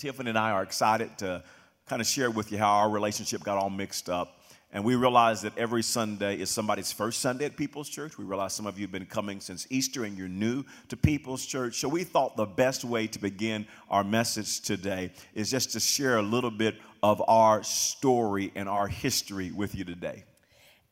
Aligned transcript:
Tiffany 0.00 0.30
and 0.30 0.38
I 0.38 0.52
are 0.52 0.62
excited 0.62 1.18
to 1.18 1.42
kind 1.86 2.00
of 2.00 2.08
share 2.08 2.30
with 2.30 2.50
you 2.50 2.56
how 2.56 2.70
our 2.70 2.88
relationship 2.88 3.42
got 3.42 3.58
all 3.58 3.68
mixed 3.68 4.08
up. 4.08 4.40
And 4.72 4.82
we 4.82 4.94
realize 4.94 5.42
that 5.42 5.58
every 5.58 5.82
Sunday 5.82 6.36
is 6.38 6.48
somebody's 6.48 6.90
first 6.90 7.20
Sunday 7.20 7.44
at 7.44 7.54
People's 7.54 7.88
Church. 7.88 8.16
We 8.16 8.24
realize 8.24 8.54
some 8.54 8.66
of 8.66 8.78
you 8.78 8.84
have 8.84 8.92
been 8.92 9.04
coming 9.04 9.40
since 9.40 9.66
Easter 9.68 10.04
and 10.04 10.16
you're 10.16 10.26
new 10.26 10.64
to 10.88 10.96
People's 10.96 11.44
Church. 11.44 11.80
So 11.80 11.88
we 11.88 12.04
thought 12.04 12.34
the 12.36 12.46
best 12.46 12.82
way 12.82 13.08
to 13.08 13.18
begin 13.18 13.66
our 13.90 14.02
message 14.02 14.62
today 14.62 15.10
is 15.34 15.50
just 15.50 15.72
to 15.72 15.80
share 15.80 16.16
a 16.16 16.22
little 16.22 16.50
bit 16.50 16.76
of 17.02 17.22
our 17.28 17.62
story 17.62 18.52
and 18.54 18.70
our 18.70 18.88
history 18.88 19.50
with 19.50 19.74
you 19.74 19.84
today. 19.84 20.24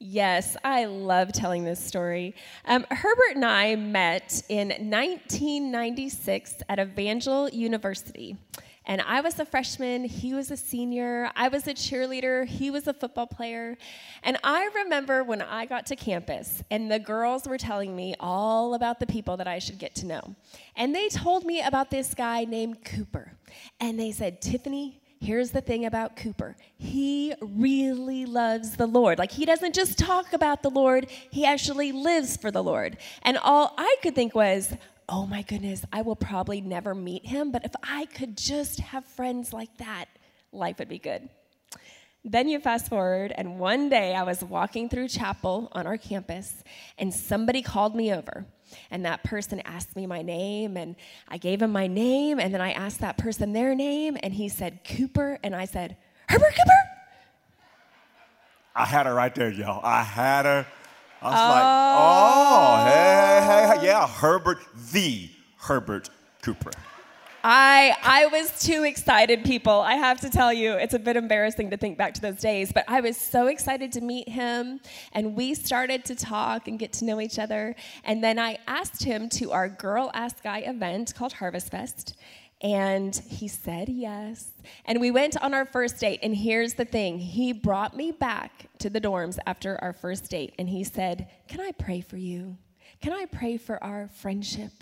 Yes, 0.00 0.56
I 0.62 0.84
love 0.84 1.32
telling 1.32 1.64
this 1.64 1.82
story. 1.82 2.34
Um, 2.66 2.84
Herbert 2.90 3.36
and 3.36 3.45
I 3.45 3.75
met 3.75 4.43
in 4.50 4.68
1996 4.68 6.56
at 6.68 6.79
Evangel 6.79 7.48
University. 7.48 8.36
And 8.89 9.02
I 9.02 9.20
was 9.20 9.39
a 9.39 9.45
freshman, 9.45 10.05
he 10.05 10.32
was 10.32 10.50
a 10.50 10.57
senior, 10.57 11.30
I 11.37 11.48
was 11.48 11.66
a 11.66 11.74
cheerleader, 11.74 12.47
he 12.47 12.70
was 12.70 12.87
a 12.88 12.95
football 12.95 13.27
player. 13.27 13.77
And 14.23 14.38
I 14.42 14.70
remember 14.74 15.23
when 15.23 15.42
I 15.42 15.66
got 15.66 15.84
to 15.87 15.97
campus 15.97 16.62
and 16.70 16.91
the 16.91 16.98
girls 16.98 17.47
were 17.47 17.59
telling 17.59 17.95
me 17.95 18.14
all 18.19 18.73
about 18.73 18.98
the 18.98 19.06
people 19.06 19.37
that 19.37 19.47
I 19.47 19.59
should 19.59 19.78
get 19.78 19.95
to 19.97 20.06
know. 20.06 20.34
And 20.74 20.95
they 20.95 21.11
told 21.11 21.45
me 21.45 21.61
about 21.61 21.91
this 21.91 22.14
guy 22.14 22.47
named 22.47 22.83
Cooper. 22.83 23.33
And 23.78 24.01
they 24.01 24.11
said, 24.11 24.41
Tiffany, 24.41 25.02
here's 25.20 25.50
the 25.50 25.61
thing 25.61 25.84
about 25.84 26.16
Cooper. 26.16 26.56
He 26.78 27.34
really 27.42 28.25
loves 28.25 28.77
the 28.77 28.86
Lord. 28.86 29.19
Like, 29.19 29.33
he 29.33 29.45
doesn't 29.45 29.75
just 29.75 29.98
talk 29.98 30.33
about 30.33 30.62
the 30.62 30.70
Lord, 30.70 31.11
he 31.30 31.45
actually 31.45 31.92
lives 31.92 32.39
for 32.39 32.50
the 32.50 32.62
Lord. 32.62 32.97
And 33.23 33.36
all 33.36 33.75
I 33.77 33.97
could 34.02 34.14
think 34.14 34.34
was, 34.34 34.75
oh 35.09 35.27
my 35.27 35.43
goodness, 35.43 35.85
I 35.93 36.03
will 36.03 36.17
probably 36.17 36.61
never 36.61 36.95
meet 36.95 37.27
him, 37.27 37.51
but 37.51 37.65
if 37.65 37.73
I 37.83 38.07
could 38.07 38.37
just 38.37 38.80
have 38.80 39.05
friends 39.05 39.53
like 39.53 39.77
that, 39.79 40.07
life 40.53 40.79
would 40.79 40.89
be 40.89 40.98
good. 40.98 41.29
Then 42.25 42.48
you 42.48 42.59
fast 42.59 42.89
forward, 42.89 43.33
and 43.34 43.59
one 43.59 43.89
day 43.89 44.15
I 44.15 44.25
was 44.25 44.42
walking 44.45 44.89
through 44.89 45.09
chapel 45.09 45.69
on 45.73 45.87
our 45.87 45.97
campus, 45.97 46.62
and 46.98 47.15
somebody 47.15 47.62
called 47.62 47.97
me 47.97 48.12
over. 48.12 48.45
And 48.91 49.06
that 49.06 49.25
person 49.25 49.61
asked 49.61 49.97
me 49.97 50.06
my 50.06 50.20
name, 50.20 50.77
and 50.77 50.97
I 51.28 51.39
gave 51.39 51.62
him 51.62 51.72
my 51.72 51.87
name, 51.87 52.39
and 52.39 52.53
then 52.53 52.61
I 52.61 52.72
asked 52.72 53.00
that 53.00 53.17
person 53.17 53.53
their 53.53 53.75
name, 53.75 54.19
and 54.22 54.34
he 54.34 54.50
said 54.50 54.81
Cooper, 54.84 55.39
and 55.43 55.56
I 55.56 55.65
said, 55.65 55.97
Herbert 56.28 56.55
Cooper? 56.55 56.72
I 58.75 58.84
had 58.84 59.06
her 59.06 59.15
right 59.15 59.34
there, 59.34 59.50
y'all. 59.50 59.81
I 59.83 60.03
had 60.03 60.45
her 60.45 60.67
I 61.20 61.30
was 61.30 61.41
oh. 61.41 61.48
like, 61.50 61.64
oh, 61.98 62.84
hey, 62.84 63.74
hey, 63.74 63.80
hey, 63.80 63.86
yeah, 63.86 64.06
Herbert, 64.06 64.58
the 64.92 65.28
Herbert 65.56 66.10
Cooper. 66.42 66.70
I 67.42 67.97
I 68.02 68.27
was 68.27 68.64
too 68.64 68.84
excited, 68.84 69.44
people. 69.44 69.72
I 69.72 69.94
have 69.94 70.20
to 70.20 70.30
tell 70.30 70.52
you, 70.52 70.72
it's 70.72 70.94
a 70.94 70.98
bit 70.98 71.16
embarrassing 71.16 71.70
to 71.70 71.77
think 71.77 71.97
back 71.97 72.14
to 72.14 72.20
those 72.20 72.38
days, 72.41 72.72
but 72.72 72.84
I 72.88 73.00
was 73.00 73.16
so 73.16 73.47
excited 73.47 73.92
to 73.92 74.00
meet 74.00 74.28
him, 74.28 74.80
and 75.12 75.34
we 75.34 75.55
started 75.55 76.05
to 76.06 76.14
talk 76.14 76.69
and 76.69 76.78
get 76.78 76.92
to 76.94 77.05
know 77.05 77.20
each 77.20 77.38
other. 77.38 77.75
And 78.05 78.22
then 78.22 78.38
I 78.38 78.58
asked 78.66 79.03
him 79.03 79.28
to 79.30 79.53
our 79.53 79.69
Girl 79.69 80.10
Ask 80.14 80.42
Guy 80.42 80.58
event 80.58 81.14
called 81.14 81.32
Harvest 81.32 81.70
Fest, 81.70 82.16
and 82.61 83.14
he 83.14 83.47
said 83.47 83.89
yes. 83.89 84.51
And 84.84 85.01
we 85.01 85.11
went 85.11 85.41
on 85.41 85.55
our 85.55 85.64
first 85.64 85.98
date. 86.01 86.20
And 86.23 86.34
here's 86.34 86.75
the 86.75 86.84
thing 86.84 87.19
he 87.19 87.53
brought 87.53 87.97
me 87.97 88.11
back 88.11 88.69
to 88.78 88.91
the 88.91 89.00
dorms 89.00 89.39
after 89.47 89.78
our 89.83 89.92
first 89.92 90.28
date. 90.28 90.55
And 90.59 90.69
he 90.69 90.83
said, 90.83 91.28
Can 91.47 91.61
I 91.61 91.73
pray 91.73 92.00
for 92.00 92.17
you? 92.17 92.56
Can 93.00 93.12
I 93.12 93.27
pray 93.27 93.59
for 93.59 93.83
our 93.83 94.09
friendship? 94.09 94.73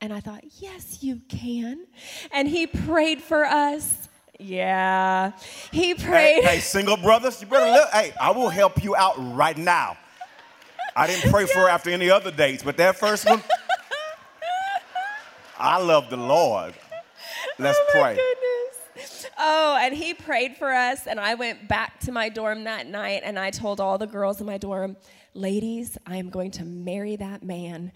And 0.00 0.12
I 0.12 0.20
thought, 0.20 0.44
Yes, 0.60 1.02
you 1.02 1.20
can. 1.28 1.86
And 2.30 2.46
he 2.46 2.66
prayed 2.66 3.20
for 3.20 3.44
us. 3.44 4.08
Yeah. 4.38 5.32
He 5.72 5.94
prayed. 5.94 6.44
Hey, 6.44 6.56
hey 6.56 6.60
single 6.60 6.96
brothers, 6.96 7.40
you 7.40 7.48
better 7.48 7.70
look. 7.70 7.88
hey, 7.90 8.12
I 8.20 8.30
will 8.30 8.50
help 8.50 8.84
you 8.84 8.94
out 8.94 9.14
right 9.34 9.56
now. 9.56 9.96
I 10.94 11.06
didn't 11.06 11.30
pray 11.30 11.46
for 11.46 11.60
her 11.60 11.68
after 11.68 11.90
any 11.90 12.08
other 12.08 12.30
dates, 12.30 12.62
but 12.62 12.76
that 12.78 12.96
first 12.96 13.28
one, 13.28 13.42
I 15.58 15.82
love 15.82 16.08
the 16.08 16.16
Lord. 16.16 16.74
Let's 17.58 17.78
oh 17.80 17.86
pray. 17.90 18.16
Goodness. 18.16 19.26
Oh, 19.38 19.78
and 19.80 19.94
he 19.94 20.14
prayed 20.14 20.56
for 20.56 20.72
us, 20.72 21.06
and 21.06 21.18
I 21.18 21.34
went 21.34 21.68
back 21.68 22.00
to 22.00 22.12
my 22.12 22.28
dorm 22.28 22.64
that 22.64 22.86
night, 22.86 23.22
and 23.24 23.38
I 23.38 23.50
told 23.50 23.80
all 23.80 23.98
the 23.98 24.06
girls 24.06 24.40
in 24.40 24.46
my 24.46 24.58
dorm, 24.58 24.96
ladies, 25.32 25.96
I 26.06 26.16
am 26.16 26.28
going 26.30 26.50
to 26.52 26.64
marry 26.64 27.16
that 27.16 27.42
man. 27.42 27.92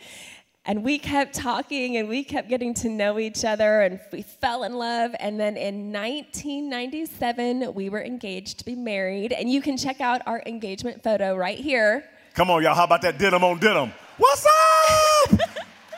And 0.67 0.85
we 0.85 0.99
kept 0.99 1.35
talking 1.35 1.97
and 1.97 2.07
we 2.09 2.23
kept 2.23 2.51
getting 2.51 2.75
to 2.75 2.89
know 2.91 3.19
each 3.19 3.47
other 3.47 3.81
and 3.81 3.99
we 4.13 4.21
fell 4.21 4.63
in 4.63 4.75
love. 4.75 5.15
And 5.19 5.41
then 5.41 5.57
in 5.57 5.91
1997, 5.91 7.73
we 7.73 7.89
were 7.89 8.05
engaged 8.05 8.59
to 8.59 8.65
be 8.67 8.75
married. 8.75 9.33
And 9.33 9.51
you 9.51 9.63
can 9.63 9.79
check 9.79 10.03
out 10.03 10.21
our 10.27 10.43
engagement 10.45 11.03
photo 11.03 11.35
right 11.35 11.59
here. 11.59 12.05
Come 12.35 12.51
on, 12.51 12.63
y'all. 12.63 12.75
How 12.75 12.85
about 12.85 13.01
that 13.03 13.19
denim 13.19 13.43
on 13.43 13.59
denim? 13.59 13.91
What's 14.19 14.47
up? 14.47 15.40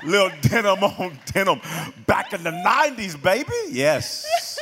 Little 0.04 0.30
denim 0.40 0.82
on 0.82 1.18
denim. 1.26 1.60
Back 2.06 2.32
in 2.32 2.42
the 2.42 2.50
90s, 2.50 3.20
baby. 3.22 3.52
Yes. 3.70 4.58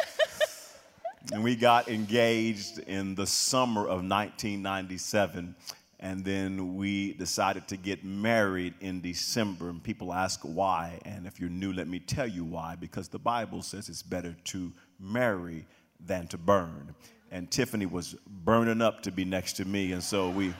and 1.32 1.42
we 1.42 1.56
got 1.56 1.88
engaged 1.88 2.78
in 2.80 3.14
the 3.14 3.26
summer 3.26 3.82
of 3.82 4.02
1997. 4.02 5.54
And 6.02 6.24
then 6.24 6.76
we 6.76 7.12
decided 7.14 7.68
to 7.68 7.76
get 7.76 8.04
married 8.04 8.74
in 8.80 9.00
December. 9.00 9.68
And 9.68 9.82
people 9.82 10.12
ask 10.12 10.40
why. 10.42 10.98
And 11.04 11.26
if 11.26 11.38
you're 11.40 11.50
new, 11.50 11.72
let 11.72 11.88
me 11.88 12.00
tell 12.00 12.26
you 12.26 12.44
why. 12.44 12.76
Because 12.76 13.08
the 13.08 13.18
Bible 13.18 13.62
says 13.62 13.88
it's 13.88 14.02
better 14.02 14.34
to 14.44 14.72
marry 14.98 15.66
than 16.04 16.26
to 16.28 16.38
burn. 16.38 16.94
And 17.30 17.50
Tiffany 17.50 17.86
was 17.86 18.14
burning 18.44 18.82
up 18.82 19.02
to 19.02 19.12
be 19.12 19.24
next 19.24 19.54
to 19.54 19.64
me. 19.64 19.92
And 19.92 20.02
so 20.02 20.30
we 20.30 20.54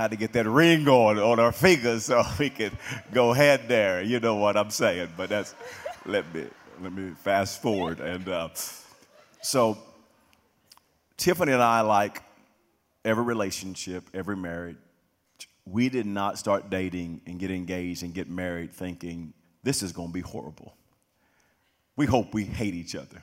had 0.00 0.12
to 0.12 0.16
get 0.16 0.32
that 0.32 0.46
ring 0.46 0.88
on 0.88 1.18
on 1.18 1.38
our 1.38 1.52
fingers 1.52 2.06
so 2.06 2.22
we 2.38 2.50
could 2.50 2.72
go 3.12 3.32
head 3.32 3.68
there. 3.68 4.02
You 4.02 4.20
know 4.20 4.36
what 4.36 4.56
I'm 4.56 4.70
saying? 4.70 5.10
But 5.16 5.28
that's 5.28 5.54
let 6.06 6.32
me 6.34 6.46
let 6.80 6.92
me 6.92 7.10
fast 7.22 7.60
forward. 7.60 8.00
And 8.00 8.28
uh, 8.28 8.48
so 9.42 9.78
Tiffany 11.16 11.52
and 11.52 11.62
I, 11.62 11.82
like 11.82 12.22
every 13.04 13.24
relationship, 13.24 14.04
every 14.14 14.36
marriage, 14.36 14.76
we 15.66 15.90
did 15.90 16.06
not 16.06 16.38
start 16.38 16.70
dating 16.70 17.20
and 17.26 17.38
get 17.38 17.50
engaged 17.50 18.02
and 18.02 18.14
get 18.14 18.28
married 18.28 18.72
thinking 18.72 19.34
this 19.62 19.82
is 19.82 19.92
going 19.92 20.08
to 20.08 20.14
be 20.14 20.20
horrible. 20.20 20.74
We 21.96 22.06
hope 22.06 22.32
we 22.32 22.44
hate 22.44 22.74
each 22.74 22.94
other. 22.94 23.22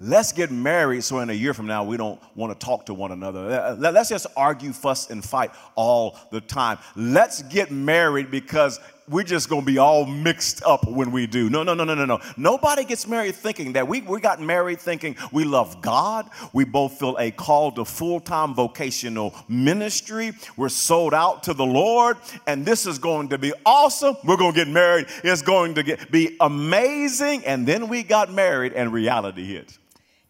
Let's 0.00 0.32
get 0.32 0.50
married 0.50 1.04
so 1.04 1.20
in 1.20 1.30
a 1.30 1.34
year 1.34 1.54
from 1.54 1.66
now 1.66 1.84
we 1.84 1.96
don't 1.96 2.20
want 2.34 2.58
to 2.58 2.66
talk 2.66 2.86
to 2.86 2.94
one 2.94 3.12
another. 3.12 3.46
Uh, 3.48 3.72
uh, 3.72 3.92
let's 3.92 4.08
just 4.08 4.26
argue, 4.36 4.72
fuss, 4.72 5.08
and 5.10 5.24
fight 5.24 5.52
all 5.76 6.18
the 6.32 6.40
time. 6.40 6.78
Let's 6.96 7.42
get 7.42 7.70
married 7.70 8.30
because 8.30 8.80
we're 9.08 9.24
just 9.24 9.48
going 9.48 9.62
to 9.62 9.66
be 9.66 9.78
all 9.78 10.06
mixed 10.06 10.62
up 10.64 10.86
when 10.88 11.12
we 11.12 11.26
do. 11.26 11.50
No, 11.50 11.62
no, 11.62 11.74
no, 11.74 11.84
no, 11.84 11.94
no, 11.94 12.04
no. 12.04 12.20
Nobody 12.36 12.84
gets 12.84 13.06
married 13.06 13.34
thinking 13.34 13.74
that. 13.74 13.86
We, 13.86 14.00
we 14.00 14.20
got 14.20 14.40
married 14.40 14.80
thinking 14.80 15.16
we 15.32 15.44
love 15.44 15.82
God. 15.82 16.30
We 16.52 16.64
both 16.64 16.98
feel 16.98 17.16
a 17.18 17.30
call 17.30 17.72
to 17.72 17.84
full 17.84 18.20
time 18.20 18.54
vocational 18.54 19.34
ministry. 19.48 20.32
We're 20.56 20.68
sold 20.68 21.14
out 21.14 21.42
to 21.44 21.54
the 21.54 21.66
Lord, 21.66 22.16
and 22.46 22.64
this 22.64 22.86
is 22.86 22.98
going 22.98 23.28
to 23.28 23.38
be 23.38 23.52
awesome. 23.66 24.16
We're 24.24 24.36
going 24.36 24.52
to 24.52 24.64
get 24.64 24.68
married. 24.68 25.06
It's 25.22 25.42
going 25.42 25.74
to 25.74 25.82
get, 25.82 26.10
be 26.10 26.36
amazing. 26.40 27.44
And 27.44 27.66
then 27.66 27.88
we 27.88 28.02
got 28.02 28.32
married, 28.32 28.72
and 28.72 28.92
reality 28.92 29.44
hit. 29.44 29.78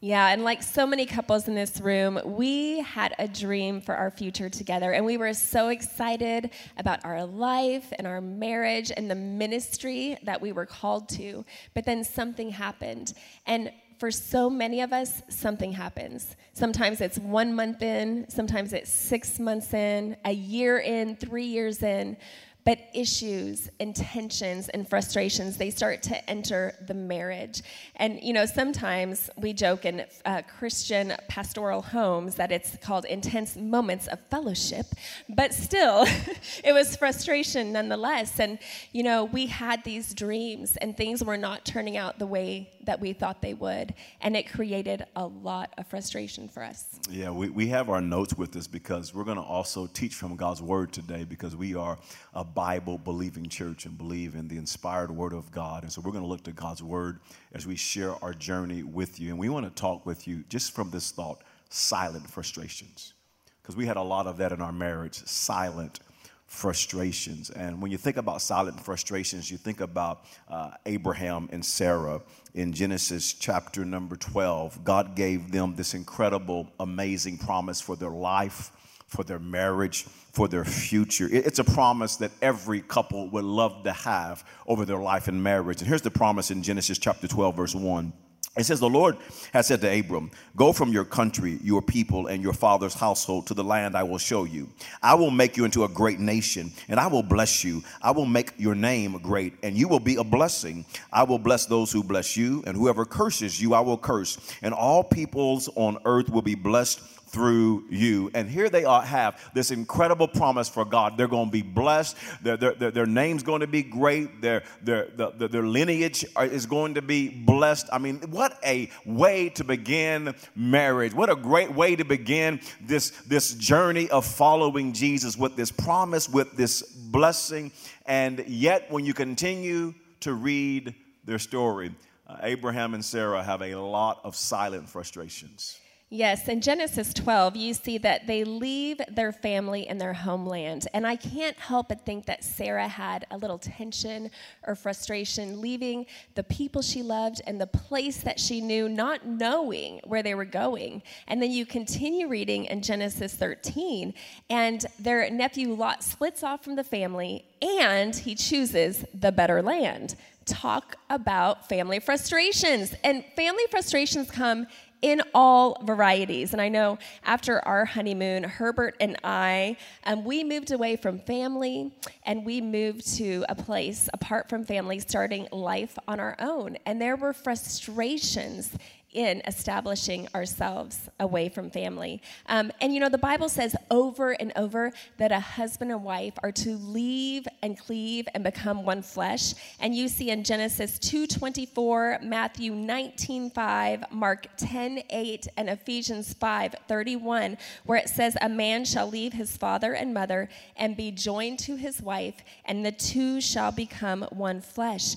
Yeah, 0.04 0.28
and 0.28 0.44
like 0.44 0.62
so 0.62 0.86
many 0.86 1.06
couples 1.06 1.48
in 1.48 1.54
this 1.54 1.80
room, 1.80 2.20
we 2.26 2.80
had 2.80 3.14
a 3.18 3.26
dream 3.26 3.80
for 3.80 3.94
our 3.94 4.10
future 4.10 4.50
together, 4.50 4.92
and 4.92 5.06
we 5.06 5.16
were 5.16 5.32
so 5.32 5.68
excited 5.68 6.50
about 6.76 7.02
our 7.06 7.24
life 7.24 7.90
and 7.96 8.06
our 8.06 8.20
marriage 8.20 8.92
and 8.94 9.10
the 9.10 9.14
ministry 9.14 10.18
that 10.24 10.42
we 10.42 10.52
were 10.52 10.66
called 10.66 11.08
to. 11.08 11.46
But 11.72 11.86
then 11.86 12.04
something 12.04 12.50
happened, 12.50 13.14
and 13.46 13.72
for 13.98 14.10
so 14.10 14.50
many 14.50 14.82
of 14.82 14.92
us, 14.92 15.22
something 15.30 15.72
happens. 15.72 16.36
Sometimes 16.52 17.00
it's 17.00 17.18
one 17.18 17.54
month 17.54 17.80
in, 17.80 18.26
sometimes 18.28 18.74
it's 18.74 18.90
six 18.90 19.38
months 19.38 19.72
in, 19.72 20.18
a 20.26 20.32
year 20.32 20.80
in, 20.80 21.16
three 21.16 21.46
years 21.46 21.82
in 21.82 22.18
but 22.64 22.78
issues 22.94 23.68
and 23.80 23.94
tensions 23.94 24.68
and 24.70 24.88
frustrations 24.88 25.56
they 25.56 25.70
start 25.70 26.02
to 26.02 26.30
enter 26.30 26.74
the 26.86 26.94
marriage. 26.94 27.62
And 27.96 28.22
you 28.22 28.32
know 28.32 28.46
sometimes 28.46 29.30
we 29.36 29.52
joke 29.52 29.84
in 29.84 30.04
uh, 30.24 30.42
christian 30.58 31.14
pastoral 31.28 31.82
homes 31.82 32.36
that 32.36 32.50
it's 32.50 32.76
called 32.78 33.04
intense 33.04 33.56
moments 33.56 34.06
of 34.08 34.18
fellowship. 34.30 34.86
But 35.28 35.54
still 35.54 36.04
it 36.64 36.72
was 36.72 36.96
frustration 36.96 37.72
nonetheless. 37.72 38.40
And 38.40 38.58
you 38.92 39.02
know 39.02 39.24
we 39.24 39.46
had 39.46 39.84
these 39.84 40.14
dreams 40.14 40.76
and 40.76 40.96
things 40.96 41.22
were 41.22 41.36
not 41.36 41.64
turning 41.64 41.96
out 41.96 42.18
the 42.18 42.26
way 42.26 42.70
that 42.84 43.00
we 43.00 43.12
thought 43.12 43.42
they 43.42 43.54
would. 43.54 43.94
And 44.20 44.36
it 44.36 44.50
created 44.50 45.04
a 45.16 45.26
lot 45.26 45.72
of 45.78 45.86
frustration 45.86 46.48
for 46.48 46.62
us. 46.62 46.86
Yeah, 47.10 47.30
we, 47.30 47.48
we 47.48 47.66
have 47.68 47.88
our 47.88 48.00
notes 48.00 48.34
with 48.34 48.54
us 48.56 48.66
because 48.66 49.14
we're 49.14 49.24
going 49.24 49.36
to 49.36 49.42
also 49.42 49.86
teach 49.86 50.14
from 50.14 50.36
God's 50.36 50.62
Word 50.62 50.92
today 50.92 51.24
because 51.24 51.56
we 51.56 51.74
are 51.74 51.98
a 52.34 52.44
Bible 52.44 52.98
believing 52.98 53.48
church 53.48 53.86
and 53.86 53.96
believe 53.96 54.34
in 54.34 54.48
the 54.48 54.56
inspired 54.56 55.10
Word 55.10 55.32
of 55.32 55.50
God. 55.50 55.82
And 55.82 55.92
so 55.92 56.00
we're 56.00 56.12
going 56.12 56.24
to 56.24 56.28
look 56.28 56.44
to 56.44 56.52
God's 56.52 56.82
Word 56.82 57.20
as 57.52 57.66
we 57.66 57.76
share 57.76 58.14
our 58.22 58.34
journey 58.34 58.82
with 58.82 59.20
you. 59.20 59.30
And 59.30 59.38
we 59.38 59.48
want 59.48 59.66
to 59.66 59.80
talk 59.80 60.06
with 60.06 60.26
you 60.26 60.44
just 60.48 60.74
from 60.74 60.90
this 60.90 61.10
thought 61.10 61.42
silent 61.68 62.28
frustrations. 62.30 63.14
Because 63.62 63.76
we 63.76 63.86
had 63.86 63.96
a 63.96 64.02
lot 64.02 64.26
of 64.26 64.36
that 64.36 64.52
in 64.52 64.60
our 64.60 64.72
marriage 64.72 65.24
silent 65.24 66.00
frustrations. 66.46 67.50
And 67.50 67.80
when 67.80 67.90
you 67.90 67.98
think 67.98 68.16
about 68.16 68.40
silent 68.42 68.80
frustrations, 68.80 69.50
you 69.50 69.56
think 69.56 69.80
about 69.80 70.24
uh, 70.48 70.70
Abraham 70.86 71.48
and 71.52 71.64
Sarah 71.64 72.20
in 72.54 72.72
Genesis 72.72 73.32
chapter 73.32 73.84
number 73.84 74.16
12. 74.16 74.84
God 74.84 75.16
gave 75.16 75.50
them 75.50 75.74
this 75.74 75.94
incredible, 75.94 76.72
amazing 76.78 77.38
promise 77.38 77.80
for 77.80 77.96
their 77.96 78.10
life, 78.10 78.70
for 79.06 79.24
their 79.24 79.38
marriage, 79.38 80.04
for 80.32 80.48
their 80.48 80.64
future. 80.64 81.28
It's 81.30 81.58
a 81.58 81.64
promise 81.64 82.16
that 82.16 82.32
every 82.42 82.80
couple 82.80 83.28
would 83.30 83.44
love 83.44 83.84
to 83.84 83.92
have 83.92 84.44
over 84.66 84.84
their 84.84 84.98
life 84.98 85.28
and 85.28 85.42
marriage. 85.42 85.80
And 85.80 85.88
here's 85.88 86.02
the 86.02 86.10
promise 86.10 86.50
in 86.50 86.62
Genesis 86.62 86.98
chapter 86.98 87.28
12, 87.28 87.56
verse 87.56 87.74
1. 87.74 88.12
It 88.56 88.64
says, 88.64 88.78
The 88.78 88.88
Lord 88.88 89.16
has 89.52 89.66
said 89.66 89.80
to 89.80 89.98
Abram, 89.98 90.30
Go 90.54 90.72
from 90.72 90.92
your 90.92 91.04
country, 91.04 91.58
your 91.62 91.82
people, 91.82 92.28
and 92.28 92.40
your 92.40 92.52
father's 92.52 92.94
household 92.94 93.48
to 93.48 93.54
the 93.54 93.64
land 93.64 93.96
I 93.96 94.04
will 94.04 94.18
show 94.18 94.44
you. 94.44 94.68
I 95.02 95.14
will 95.14 95.32
make 95.32 95.56
you 95.56 95.64
into 95.64 95.82
a 95.82 95.88
great 95.88 96.20
nation, 96.20 96.72
and 96.88 97.00
I 97.00 97.08
will 97.08 97.24
bless 97.24 97.64
you. 97.64 97.82
I 98.00 98.12
will 98.12 98.26
make 98.26 98.52
your 98.56 98.76
name 98.76 99.18
great, 99.18 99.54
and 99.64 99.76
you 99.76 99.88
will 99.88 99.98
be 99.98 100.16
a 100.16 100.24
blessing. 100.24 100.84
I 101.12 101.24
will 101.24 101.40
bless 101.40 101.66
those 101.66 101.90
who 101.90 102.04
bless 102.04 102.36
you, 102.36 102.62
and 102.64 102.76
whoever 102.76 103.04
curses 103.04 103.60
you, 103.60 103.74
I 103.74 103.80
will 103.80 103.98
curse. 103.98 104.38
And 104.62 104.72
all 104.72 105.02
peoples 105.02 105.68
on 105.74 105.98
earth 106.04 106.30
will 106.30 106.42
be 106.42 106.54
blessed 106.54 107.00
through 107.34 107.84
you. 107.90 108.30
And 108.32 108.48
here 108.48 108.70
they 108.70 108.84
are, 108.84 109.02
have 109.02 109.50
this 109.54 109.72
incredible 109.72 110.28
promise 110.28 110.68
for 110.68 110.84
God. 110.84 111.18
They're 111.18 111.26
going 111.26 111.46
to 111.46 111.52
be 111.52 111.62
blessed. 111.62 112.16
Their, 112.42 112.56
their, 112.56 112.92
their, 112.92 113.06
name's 113.06 113.42
going 113.42 113.60
to 113.60 113.66
be 113.66 113.82
great. 113.82 114.40
Their, 114.40 114.62
their, 114.80 115.06
their, 115.06 115.48
their 115.48 115.62
lineage 115.64 116.24
is 116.38 116.66
going 116.66 116.94
to 116.94 117.02
be 117.02 117.28
blessed. 117.28 117.88
I 117.92 117.98
mean, 117.98 118.20
what 118.30 118.56
a 118.64 118.88
way 119.04 119.48
to 119.50 119.64
begin 119.64 120.36
marriage. 120.54 121.12
What 121.12 121.28
a 121.28 121.34
great 121.34 121.74
way 121.74 121.96
to 121.96 122.04
begin 122.04 122.60
this, 122.80 123.10
this 123.26 123.54
journey 123.54 124.08
of 124.10 124.24
following 124.24 124.92
Jesus 124.92 125.36
with 125.36 125.56
this 125.56 125.72
promise, 125.72 126.28
with 126.28 126.56
this 126.56 126.82
blessing. 126.82 127.72
And 128.06 128.44
yet, 128.46 128.92
when 128.92 129.04
you 129.04 129.12
continue 129.12 129.92
to 130.20 130.34
read 130.34 130.94
their 131.24 131.40
story, 131.40 131.96
uh, 132.28 132.36
Abraham 132.42 132.94
and 132.94 133.04
Sarah 133.04 133.42
have 133.42 133.60
a 133.60 133.74
lot 133.74 134.20
of 134.22 134.36
silent 134.36 134.88
frustrations. 134.88 135.80
Yes, 136.10 136.48
in 136.48 136.60
Genesis 136.60 137.14
12, 137.14 137.56
you 137.56 137.72
see 137.72 137.96
that 137.98 138.26
they 138.26 138.44
leave 138.44 139.00
their 139.10 139.32
family 139.32 139.88
and 139.88 139.98
their 139.98 140.12
homeland. 140.12 140.86
And 140.92 141.06
I 141.06 141.16
can't 141.16 141.58
help 141.58 141.88
but 141.88 142.04
think 142.04 142.26
that 142.26 142.44
Sarah 142.44 142.86
had 142.86 143.26
a 143.30 143.38
little 143.38 143.58
tension 143.58 144.30
or 144.66 144.74
frustration 144.74 145.62
leaving 145.62 146.04
the 146.34 146.44
people 146.44 146.82
she 146.82 147.02
loved 147.02 147.40
and 147.46 147.58
the 147.58 147.66
place 147.66 148.18
that 148.18 148.38
she 148.38 148.60
knew, 148.60 148.88
not 148.88 149.26
knowing 149.26 150.00
where 150.04 150.22
they 150.22 150.34
were 150.34 150.44
going. 150.44 151.02
And 151.26 151.42
then 151.42 151.50
you 151.50 151.64
continue 151.64 152.28
reading 152.28 152.66
in 152.66 152.82
Genesis 152.82 153.34
13, 153.34 154.12
and 154.50 154.84
their 155.00 155.28
nephew 155.30 155.72
Lot 155.72 156.04
splits 156.04 156.42
off 156.42 156.62
from 156.62 156.76
the 156.76 156.84
family 156.84 157.46
and 157.62 158.14
he 158.14 158.34
chooses 158.34 159.06
the 159.14 159.32
better 159.32 159.62
land 159.62 160.16
talk 160.44 160.96
about 161.10 161.68
family 161.68 161.98
frustrations. 161.98 162.94
And 163.02 163.24
family 163.36 163.64
frustrations 163.70 164.30
come 164.30 164.66
in 165.02 165.22
all 165.34 165.82
varieties. 165.84 166.52
And 166.52 166.62
I 166.62 166.68
know 166.68 166.98
after 167.24 167.60
our 167.66 167.84
honeymoon, 167.84 168.44
Herbert 168.44 168.96
and 169.00 169.16
I, 169.22 169.76
um, 170.04 170.24
we 170.24 170.44
moved 170.44 170.70
away 170.70 170.96
from 170.96 171.18
family 171.20 171.92
and 172.24 172.44
we 172.44 172.60
moved 172.60 173.06
to 173.16 173.44
a 173.48 173.54
place 173.54 174.08
apart 174.12 174.48
from 174.48 174.64
family, 174.64 174.98
starting 174.98 175.46
life 175.52 175.98
on 176.08 176.20
our 176.20 176.36
own. 176.38 176.78
And 176.86 177.00
there 177.00 177.16
were 177.16 177.32
frustrations 177.32 178.70
in 179.14 179.40
establishing 179.46 180.28
ourselves 180.34 181.08
away 181.20 181.48
from 181.48 181.70
family. 181.70 182.20
Um, 182.46 182.70
and 182.80 182.92
you 182.92 183.00
know, 183.00 183.08
the 183.08 183.16
Bible 183.16 183.48
says 183.48 183.74
over 183.90 184.32
and 184.32 184.52
over 184.56 184.92
that 185.18 185.32
a 185.32 185.40
husband 185.40 185.92
and 185.92 186.04
wife 186.04 186.34
are 186.42 186.52
to 186.52 186.76
leave 186.76 187.46
and 187.62 187.78
cleave 187.78 188.28
and 188.34 188.44
become 188.44 188.84
one 188.84 189.02
flesh. 189.02 189.54
And 189.80 189.94
you 189.94 190.08
see 190.08 190.30
in 190.30 190.44
Genesis 190.44 190.98
2:24, 190.98 192.18
Matthew 192.22 192.74
19:5, 192.74 194.04
Mark 194.10 194.48
10:8, 194.56 195.48
and 195.56 195.70
Ephesians 195.70 196.34
5:31, 196.34 197.56
where 197.86 197.98
it 197.98 198.08
says, 198.08 198.36
"A 198.40 198.48
man 198.48 198.84
shall 198.84 199.06
leave 199.06 199.32
his 199.32 199.56
father 199.56 199.94
and 199.94 200.12
mother 200.12 200.48
and 200.76 200.96
be 200.96 201.10
joined 201.10 201.58
to 201.60 201.76
his 201.76 202.02
wife, 202.02 202.36
and 202.64 202.84
the 202.84 202.92
two 202.92 203.40
shall 203.40 203.70
become 203.70 204.22
one 204.32 204.60
flesh." 204.60 205.14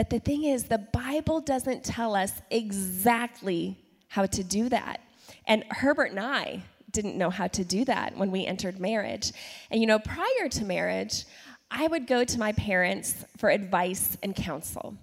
But 0.00 0.08
the 0.08 0.18
thing 0.18 0.44
is, 0.44 0.64
the 0.64 0.78
Bible 0.78 1.42
doesn't 1.42 1.84
tell 1.84 2.14
us 2.14 2.32
exactly 2.50 3.76
how 4.08 4.24
to 4.24 4.42
do 4.42 4.70
that. 4.70 5.02
And 5.44 5.62
Herbert 5.68 6.12
and 6.12 6.20
I 6.20 6.62
didn't 6.90 7.18
know 7.18 7.28
how 7.28 7.48
to 7.48 7.64
do 7.64 7.84
that 7.84 8.16
when 8.16 8.30
we 8.30 8.46
entered 8.46 8.80
marriage. 8.80 9.32
And 9.70 9.78
you 9.78 9.86
know, 9.86 9.98
prior 9.98 10.48
to 10.52 10.64
marriage, 10.64 11.26
I 11.70 11.86
would 11.86 12.06
go 12.06 12.24
to 12.24 12.38
my 12.38 12.52
parents 12.52 13.26
for 13.36 13.50
advice 13.50 14.16
and 14.22 14.34
counsel. 14.34 14.96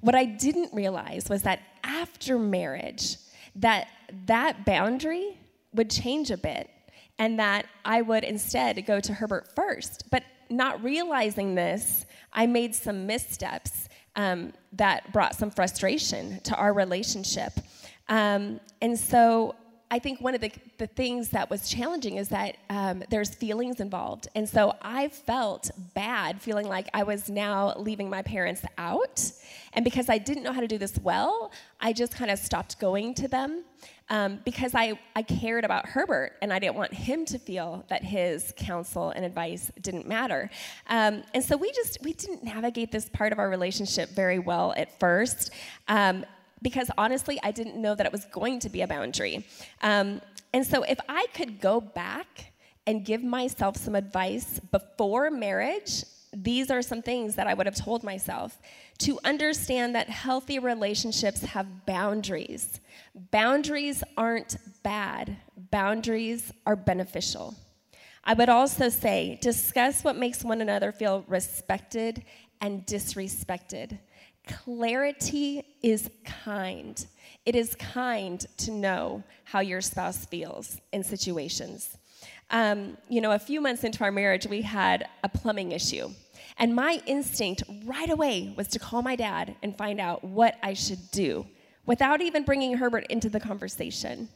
What 0.00 0.14
I 0.14 0.24
didn't 0.24 0.72
realize 0.72 1.28
was 1.28 1.42
that 1.42 1.60
after 1.84 2.38
marriage, 2.38 3.18
that 3.56 3.88
that 4.24 4.64
boundary 4.64 5.36
would 5.74 5.90
change 5.90 6.30
a 6.30 6.38
bit 6.38 6.70
and 7.18 7.38
that 7.38 7.66
I 7.84 8.00
would 8.00 8.24
instead 8.24 8.86
go 8.86 9.00
to 9.00 9.12
Herbert 9.12 9.54
first. 9.54 10.04
But 10.10 10.22
not 10.48 10.82
realizing 10.82 11.56
this, 11.56 12.06
I 12.32 12.46
made 12.46 12.74
some 12.74 13.06
missteps 13.06 13.89
um, 14.16 14.52
that 14.72 15.12
brought 15.12 15.34
some 15.34 15.50
frustration 15.50 16.40
to 16.40 16.54
our 16.56 16.72
relationship. 16.72 17.52
Um, 18.08 18.60
and 18.82 18.98
so 18.98 19.54
I 19.92 19.98
think 19.98 20.20
one 20.20 20.36
of 20.36 20.40
the, 20.40 20.52
the 20.78 20.86
things 20.86 21.30
that 21.30 21.50
was 21.50 21.68
challenging 21.68 22.16
is 22.16 22.28
that 22.28 22.56
um, 22.68 23.02
there's 23.10 23.34
feelings 23.34 23.80
involved. 23.80 24.28
And 24.36 24.48
so 24.48 24.76
I 24.80 25.08
felt 25.08 25.70
bad 25.94 26.40
feeling 26.40 26.68
like 26.68 26.88
I 26.94 27.02
was 27.02 27.28
now 27.28 27.74
leaving 27.76 28.08
my 28.08 28.22
parents 28.22 28.62
out. 28.78 29.32
And 29.72 29.84
because 29.84 30.08
I 30.08 30.18
didn't 30.18 30.44
know 30.44 30.52
how 30.52 30.60
to 30.60 30.68
do 30.68 30.78
this 30.78 30.96
well, 30.98 31.50
I 31.80 31.92
just 31.92 32.14
kind 32.14 32.30
of 32.30 32.38
stopped 32.38 32.78
going 32.78 33.14
to 33.14 33.26
them 33.26 33.64
um, 34.10 34.40
because 34.44 34.74
I, 34.74 34.98
I 35.16 35.22
cared 35.22 35.64
about 35.64 35.86
Herbert 35.86 36.32
and 36.42 36.52
I 36.52 36.58
didn't 36.58 36.74
want 36.74 36.92
him 36.92 37.24
to 37.26 37.38
feel 37.38 37.84
that 37.88 38.04
his 38.04 38.52
counsel 38.56 39.10
and 39.10 39.24
advice 39.24 39.70
didn't 39.80 40.06
matter. 40.06 40.50
Um, 40.88 41.22
and 41.32 41.42
so 41.42 41.56
we 41.56 41.72
just, 41.72 41.98
we 42.02 42.12
didn't 42.12 42.44
navigate 42.44 42.90
this 42.90 43.08
part 43.08 43.32
of 43.32 43.38
our 43.38 43.48
relationship 43.48 44.10
very 44.10 44.40
well 44.40 44.74
at 44.76 44.98
first. 44.98 45.52
Um, 45.88 46.26
because 46.62 46.90
honestly, 46.98 47.38
I 47.42 47.52
didn't 47.52 47.76
know 47.76 47.94
that 47.94 48.04
it 48.04 48.12
was 48.12 48.26
going 48.26 48.60
to 48.60 48.68
be 48.68 48.82
a 48.82 48.86
boundary. 48.86 49.46
Um, 49.80 50.20
and 50.52 50.66
so, 50.66 50.82
if 50.82 50.98
I 51.08 51.26
could 51.32 51.60
go 51.60 51.80
back 51.80 52.52
and 52.86 53.04
give 53.04 53.22
myself 53.22 53.76
some 53.76 53.94
advice 53.94 54.60
before 54.70 55.30
marriage, 55.30 56.04
these 56.32 56.70
are 56.70 56.82
some 56.82 57.02
things 57.02 57.36
that 57.36 57.46
I 57.46 57.54
would 57.54 57.66
have 57.66 57.76
told 57.76 58.02
myself 58.02 58.58
to 59.00 59.18
understand 59.24 59.94
that 59.94 60.08
healthy 60.08 60.58
relationships 60.58 61.42
have 61.42 61.86
boundaries. 61.86 62.80
Boundaries 63.30 64.04
aren't 64.16 64.56
bad, 64.82 65.36
boundaries 65.70 66.52
are 66.66 66.76
beneficial. 66.76 67.54
I 68.24 68.34
would 68.34 68.50
also 68.50 68.90
say 68.90 69.38
discuss 69.40 70.04
what 70.04 70.16
makes 70.16 70.44
one 70.44 70.60
another 70.60 70.92
feel 70.92 71.24
respected 71.26 72.22
and 72.60 72.86
disrespected. 72.86 73.98
Clarity 74.46 75.62
is 75.82 76.10
kind. 76.24 77.04
It 77.46 77.56
is 77.56 77.74
kind 77.76 78.44
to 78.58 78.70
know 78.70 79.22
how 79.44 79.60
your 79.60 79.80
spouse 79.80 80.26
feels 80.26 80.78
in 80.92 81.02
situations. 81.02 81.96
Um, 82.50 82.98
you 83.08 83.20
know, 83.20 83.32
a 83.32 83.38
few 83.38 83.60
months 83.60 83.84
into 83.84 84.04
our 84.04 84.12
marriage, 84.12 84.46
we 84.46 84.60
had 84.60 85.08
a 85.24 85.28
plumbing 85.28 85.72
issue. 85.72 86.10
And 86.60 86.76
my 86.76 87.02
instinct 87.06 87.62
right 87.84 88.10
away 88.10 88.52
was 88.56 88.68
to 88.68 88.78
call 88.78 89.00
my 89.00 89.16
dad 89.16 89.56
and 89.62 89.76
find 89.76 89.98
out 89.98 90.22
what 90.22 90.56
I 90.62 90.74
should 90.74 91.10
do 91.10 91.46
without 91.86 92.20
even 92.20 92.44
bringing 92.44 92.76
Herbert 92.76 93.06
into 93.08 93.30
the 93.30 93.40
conversation. 93.40 94.28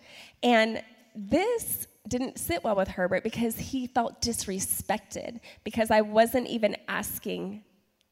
And 0.43 0.83
this 1.15 1.87
didn't 2.09 2.39
sit 2.39 2.65
well 2.65 2.77
with 2.77 2.89
Herbert 2.89 3.23
because 3.23 3.59
he 3.59 3.87
felt 3.87 4.23
disrespected 4.23 5.41
because 5.65 5.91
I 5.91 6.01
wasn't 6.01 6.49
even 6.49 6.77
asking 6.89 7.63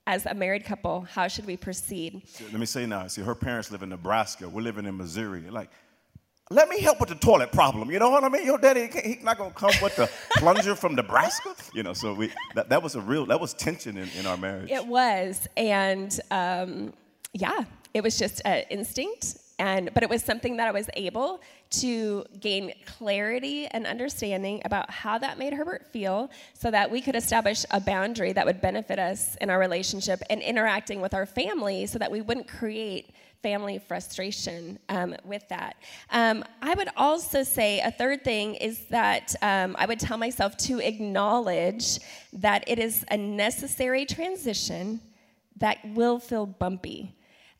as 0.06 0.26
a 0.26 0.34
married 0.34 0.64
couple, 0.64 1.02
how 1.02 1.28
should 1.28 1.46
we 1.46 1.56
proceed? 1.56 2.22
Let 2.50 2.60
me 2.60 2.66
say 2.66 2.86
now, 2.86 3.06
see, 3.06 3.22
her 3.22 3.34
parents 3.34 3.70
live 3.70 3.82
in 3.82 3.88
Nebraska. 3.88 4.48
We're 4.48 4.62
living 4.62 4.84
in 4.84 4.96
Missouri. 4.96 5.48
Like, 5.48 5.70
let 6.52 6.68
me 6.68 6.80
help 6.80 7.00
with 7.00 7.08
the 7.08 7.14
toilet 7.14 7.52
problem. 7.52 7.90
You 7.90 7.98
know 7.98 8.10
what 8.10 8.24
I 8.24 8.28
mean? 8.28 8.44
Your 8.44 8.58
daddy, 8.58 8.88
he's 8.88 9.22
not 9.22 9.38
gonna 9.38 9.50
come 9.50 9.72
with 9.82 9.96
the 9.96 10.10
plunger 10.36 10.74
from 10.74 10.94
Nebraska. 10.94 11.54
You 11.74 11.82
know, 11.82 11.92
so 11.92 12.14
we 12.14 12.30
that, 12.54 12.68
that 12.68 12.82
was 12.82 12.94
a 12.94 13.00
real 13.00 13.26
that 13.26 13.40
was 13.40 13.54
tension 13.54 13.96
in, 13.96 14.08
in 14.18 14.26
our 14.26 14.36
marriage. 14.36 14.70
It 14.70 14.86
was, 14.86 15.48
and 15.56 16.18
um, 16.30 16.92
yeah, 17.32 17.64
it 17.94 18.02
was 18.02 18.18
just 18.18 18.42
an 18.44 18.64
instinct 18.70 19.38
and 19.62 19.94
but 19.94 20.02
it 20.02 20.10
was 20.10 20.24
something 20.24 20.56
that 20.56 20.66
I 20.66 20.72
was 20.72 20.88
able 20.94 21.40
to 21.70 22.24
gain 22.40 22.72
clarity 22.84 23.66
and 23.66 23.86
understanding 23.86 24.60
about 24.64 24.90
how 24.90 25.18
that 25.18 25.38
made 25.38 25.52
Herbert 25.52 25.86
feel 25.92 26.30
so 26.54 26.70
that 26.70 26.90
we 26.90 27.00
could 27.00 27.14
establish 27.14 27.64
a 27.70 27.80
boundary 27.80 28.32
that 28.32 28.44
would 28.44 28.60
benefit 28.60 28.98
us 28.98 29.36
in 29.36 29.50
our 29.50 29.58
relationship 29.58 30.20
and 30.28 30.42
interacting 30.42 31.00
with 31.00 31.14
our 31.14 31.26
family 31.26 31.86
so 31.86 31.98
that 31.98 32.10
we 32.10 32.20
wouldn't 32.20 32.48
create 32.48 33.10
family 33.42 33.78
frustration 33.78 34.78
um, 34.88 35.14
with 35.24 35.48
that. 35.48 35.76
Um, 36.10 36.44
I 36.60 36.74
would 36.74 36.88
also 36.96 37.42
say 37.42 37.80
a 37.80 37.90
third 37.90 38.24
thing 38.24 38.54
is 38.54 38.86
that 38.86 39.34
um, 39.42 39.74
I 39.78 39.86
would 39.86 40.00
tell 40.00 40.16
myself 40.16 40.56
to 40.58 40.80
acknowledge 40.80 41.98
that 42.32 42.64
it 42.66 42.78
is 42.78 43.04
a 43.10 43.16
necessary 43.16 44.06
transition 44.06 45.00
that 45.56 45.78
will 45.94 46.18
feel 46.18 46.46
bumpy. 46.46 47.14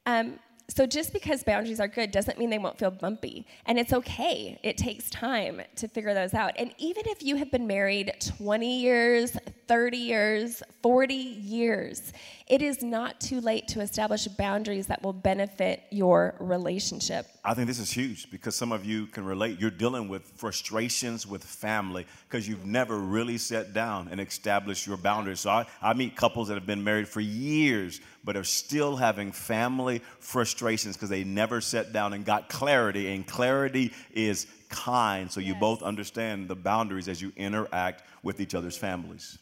Um, 0.06 0.38
so 0.68 0.86
just 0.86 1.12
because 1.12 1.44
boundaries 1.44 1.80
are 1.80 1.88
good 1.88 2.10
doesn't 2.10 2.38
mean 2.38 2.48
they 2.48 2.58
won't 2.58 2.78
feel 2.78 2.90
bumpy. 2.90 3.46
And 3.66 3.78
it's 3.78 3.92
okay. 3.92 4.58
It 4.62 4.78
takes 4.78 5.10
time 5.10 5.60
to 5.76 5.88
figure 5.88 6.14
those 6.14 6.32
out. 6.32 6.52
And 6.56 6.74
even 6.78 7.02
if 7.06 7.22
you 7.22 7.36
have 7.36 7.50
been 7.50 7.66
married 7.66 8.12
20 8.38 8.80
years, 8.80 9.36
30 9.68 9.96
years, 9.98 10.62
40 10.82 11.14
years, 11.14 12.12
it 12.52 12.60
is 12.60 12.82
not 12.82 13.18
too 13.18 13.40
late 13.40 13.66
to 13.66 13.80
establish 13.80 14.28
boundaries 14.28 14.86
that 14.88 15.02
will 15.02 15.14
benefit 15.14 15.84
your 15.88 16.34
relationship. 16.38 17.26
I 17.42 17.54
think 17.54 17.66
this 17.66 17.78
is 17.78 17.90
huge 17.90 18.30
because 18.30 18.54
some 18.54 18.72
of 18.72 18.84
you 18.84 19.06
can 19.06 19.24
relate. 19.24 19.58
You're 19.58 19.70
dealing 19.70 20.06
with 20.06 20.24
frustrations 20.36 21.26
with 21.26 21.42
family 21.42 22.04
because 22.28 22.46
you've 22.46 22.66
never 22.66 22.98
really 22.98 23.38
sat 23.38 23.72
down 23.72 24.08
and 24.10 24.20
established 24.20 24.86
your 24.86 24.98
boundaries. 24.98 25.40
So 25.40 25.48
I, 25.48 25.66
I 25.80 25.94
meet 25.94 26.14
couples 26.14 26.48
that 26.48 26.54
have 26.54 26.66
been 26.66 26.84
married 26.84 27.08
for 27.08 27.20
years 27.20 28.02
but 28.22 28.36
are 28.36 28.44
still 28.44 28.96
having 28.96 29.32
family 29.32 30.02
frustrations 30.20 30.94
because 30.94 31.08
they 31.08 31.24
never 31.24 31.62
sat 31.62 31.94
down 31.94 32.12
and 32.12 32.22
got 32.22 32.50
clarity. 32.50 33.14
And 33.14 33.26
clarity 33.26 33.94
is 34.12 34.46
kind, 34.68 35.32
so 35.32 35.40
you 35.40 35.54
both 35.54 35.82
understand 35.82 36.48
the 36.48 36.54
boundaries 36.54 37.08
as 37.08 37.22
you 37.22 37.32
interact 37.34 38.02
with 38.22 38.40
each 38.40 38.54
other's 38.54 38.76
families. 38.76 39.38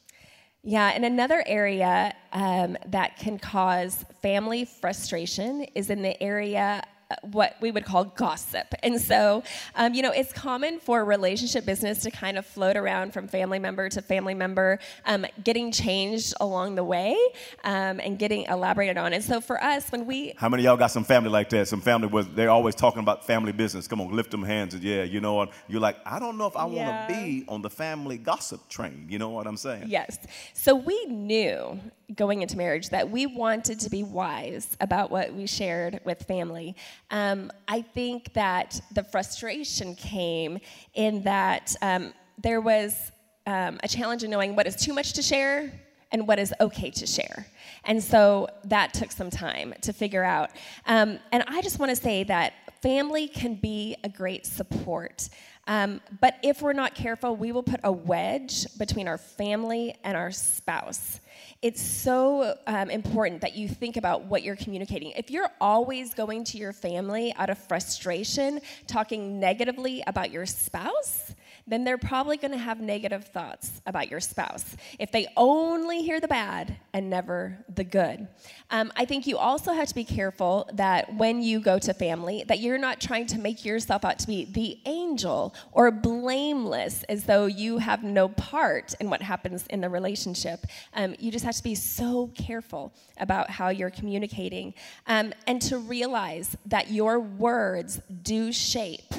Yeah, 0.63 0.93
and 0.95 1.07
another 1.07 1.43
area 1.47 2.15
um, 2.33 2.77
that 2.87 3.17
can 3.17 3.39
cause 3.39 4.05
family 4.21 4.67
frustration 4.67 5.63
is 5.75 5.89
in 5.89 6.03
the 6.03 6.23
area 6.23 6.83
what 7.23 7.57
we 7.61 7.71
would 7.71 7.85
call 7.85 8.05
gossip. 8.05 8.75
And 8.83 9.01
so, 9.01 9.43
um, 9.75 9.95
you 9.95 10.03
know, 10.03 10.13
it's 10.13 10.33
common 10.33 10.79
for 10.81 11.05
relationship 11.05 11.65
business 11.65 12.01
to 12.03 12.11
kind 12.11 12.39
of 12.39 12.47
float 12.47 12.77
around 12.77 13.13
from 13.13 13.29
family 13.29 13.59
member 13.59 13.89
to 13.89 14.03
family 14.03 14.35
member, 14.35 14.79
um, 15.07 15.27
getting 15.43 15.73
changed 15.73 16.35
along 16.41 16.75
the 16.75 16.85
way 16.85 17.17
um, 17.65 18.01
and 18.01 18.19
getting 18.19 18.45
elaborated 18.45 18.97
on. 18.97 19.13
And 19.13 19.23
so 19.23 19.41
for 19.41 19.63
us, 19.63 19.91
when 19.91 20.07
we. 20.07 20.35
How 20.37 20.49
many 20.49 20.65
y'all 20.65 20.77
got 20.77 20.89
some 20.89 21.05
family 21.05 21.31
like 21.31 21.49
that? 21.51 21.69
Some 21.69 21.81
family 21.81 22.09
where 22.09 22.23
they're 22.23 22.51
always 22.51 22.75
talking 22.75 23.01
about 23.01 23.27
family 23.27 23.53
business. 23.53 23.87
Come 23.89 24.01
on, 24.01 24.13
lift 24.13 24.31
them 24.31 24.43
hands. 24.43 24.75
And 24.75 24.83
yeah, 24.83 25.03
you 25.03 25.21
know, 25.21 25.49
you're 25.69 25.81
like, 25.81 25.97
I 26.05 26.19
don't 26.19 26.39
know 26.39 26.47
if 26.47 26.57
I 26.57 26.67
yeah. 26.67 26.87
want 26.87 27.09
to 27.09 27.15
be 27.15 27.45
on 27.49 27.63
the 27.63 27.71
family 27.71 28.19
gossip 28.19 28.69
train. 28.69 29.07
You 29.09 29.19
know 29.19 29.31
what 29.31 29.47
I'm 29.47 29.57
saying? 29.57 29.85
Yes. 29.89 30.19
So 30.55 30.75
we 30.75 31.05
knew 31.07 31.81
going 32.15 32.43
into 32.43 32.57
marriage 32.57 32.89
that 32.91 33.11
we 33.11 33.27
wanted 33.27 33.81
to 33.81 33.91
be 33.91 34.03
wise 34.03 34.77
about 34.81 35.11
what 35.11 35.33
we 35.33 35.47
shared 35.47 36.01
with 36.05 36.23
family. 36.25 36.77
Um, 37.11 37.51
I 37.69 37.83
think 37.83 38.33
that 38.35 38.81
the 38.93 39.05
frustration 39.05 39.95
came 39.95 40.59
in 40.95 41.23
that 41.23 41.75
um, 41.83 42.13
there 42.43 42.61
was 42.61 43.13
um, 43.47 43.79
a 43.83 43.89
challenge 43.89 44.23
in 44.23 44.31
knowing 44.31 44.57
what 44.57 44.67
is 44.67 44.77
too 44.77 44.93
much 44.93 45.13
to 45.15 45.23
share 45.23 45.73
and 46.13 46.27
what 46.27 46.39
is 46.39 46.53
okay 46.61 46.91
to 46.91 47.07
share. 47.07 47.47
And 47.85 48.03
so 48.03 48.49
that 48.65 48.93
took 48.93 49.13
some 49.13 49.31
time 49.31 49.75
to 49.83 49.93
figure 49.93 50.25
out. 50.25 50.51
Um, 50.87 51.19
and 51.33 51.45
I 51.47 51.63
just 51.63 51.79
want 51.79 51.91
to 51.91 51.97
say 51.97 52.25
that 52.25 52.53
family 52.83 53.29
can 53.29 53.55
be 53.55 53.97
a 54.05 54.09
great 54.09 54.47
support. 54.47 55.29
Um, 55.71 56.01
but 56.21 56.35
if 56.43 56.63
we're 56.63 56.73
not 56.73 56.97
careful, 56.97 57.37
we 57.37 57.53
will 57.53 57.63
put 57.63 57.79
a 57.85 57.93
wedge 57.93 58.67
between 58.77 59.07
our 59.07 59.19
family 59.19 59.95
and 60.03 60.17
our 60.17 60.33
spouse. 60.33 61.21
It's 61.63 61.81
so 61.81 62.57
um, 62.67 62.91
important 62.91 63.41
that 63.43 63.55
you 63.55 63.69
think 63.69 63.97
about 63.97 64.25
what 64.25 64.43
you're 64.43 64.57
communicating. 64.57 65.13
If 65.13 65.31
you're 65.31 65.49
always 65.61 66.13
going 66.13 66.43
to 66.45 66.59
your 66.59 66.73
family 66.73 67.33
out 67.37 67.51
of 67.51 67.59
frustration, 67.59 68.61
talking 68.89 69.39
negatively 69.39 70.03
about 70.09 70.33
your 70.33 70.45
spouse, 70.45 71.35
then 71.71 71.85
they're 71.85 71.99
probably 71.99 72.37
going 72.37 72.51
to 72.51 72.59
have 72.59 72.81
negative 72.81 73.25
thoughts 73.27 73.81
about 73.87 74.11
your 74.11 74.21
spouse 74.21 74.77
if 74.99 75.11
they 75.13 75.27
only 75.37 76.03
hear 76.03 76.21
the 76.21 76.29
bad 76.29 76.77
and 76.93 77.09
never 77.09 77.65
the 77.75 77.85
good. 77.85 78.29
Um, 78.71 78.93
I 78.97 79.05
think 79.05 79.27
you 79.27 79.39
also 79.39 79.73
have 79.73 79.89
to 79.89 79.95
be 79.95 80.05
careful 80.05 80.69
that 80.75 81.15
when 81.15 81.43
you 81.43 81.61
go 81.61 81.79
to 81.79 81.95
family, 81.95 82.45
that 82.49 82.59
you're 82.59 82.79
not 82.79 83.01
trying 83.01 83.27
to 83.27 83.39
make 83.39 83.65
yourself 83.65 84.05
out 84.05 84.19
to 84.19 84.27
be 84.27 84.45
the 84.45 84.79
angel 84.85 85.55
or 85.73 85.91
blameless 85.91 87.05
as 87.05 87.25
though 87.25 87.47
you 87.47 87.79
have 87.79 88.03
no 88.03 88.29
part 88.29 88.95
in 89.01 89.09
what 89.09 89.23
happens 89.23 89.67
in 89.69 89.81
the 89.81 89.89
relationship. 89.89 90.67
Um, 90.95 91.15
you 91.19 91.31
just 91.31 91.45
have 91.45 91.55
to 91.55 91.63
be 91.63 91.75
so 91.75 92.31
careful 92.35 92.93
about 93.19 93.49
how 93.51 93.69
you're 93.69 93.91
communicating 93.91 94.75
um, 95.07 95.33
and 95.47 95.63
to 95.63 95.79
realize 95.79 96.57
that 96.67 96.91
your 96.91 97.21
words 97.21 98.01
do 98.23 98.53
shape 98.53 99.15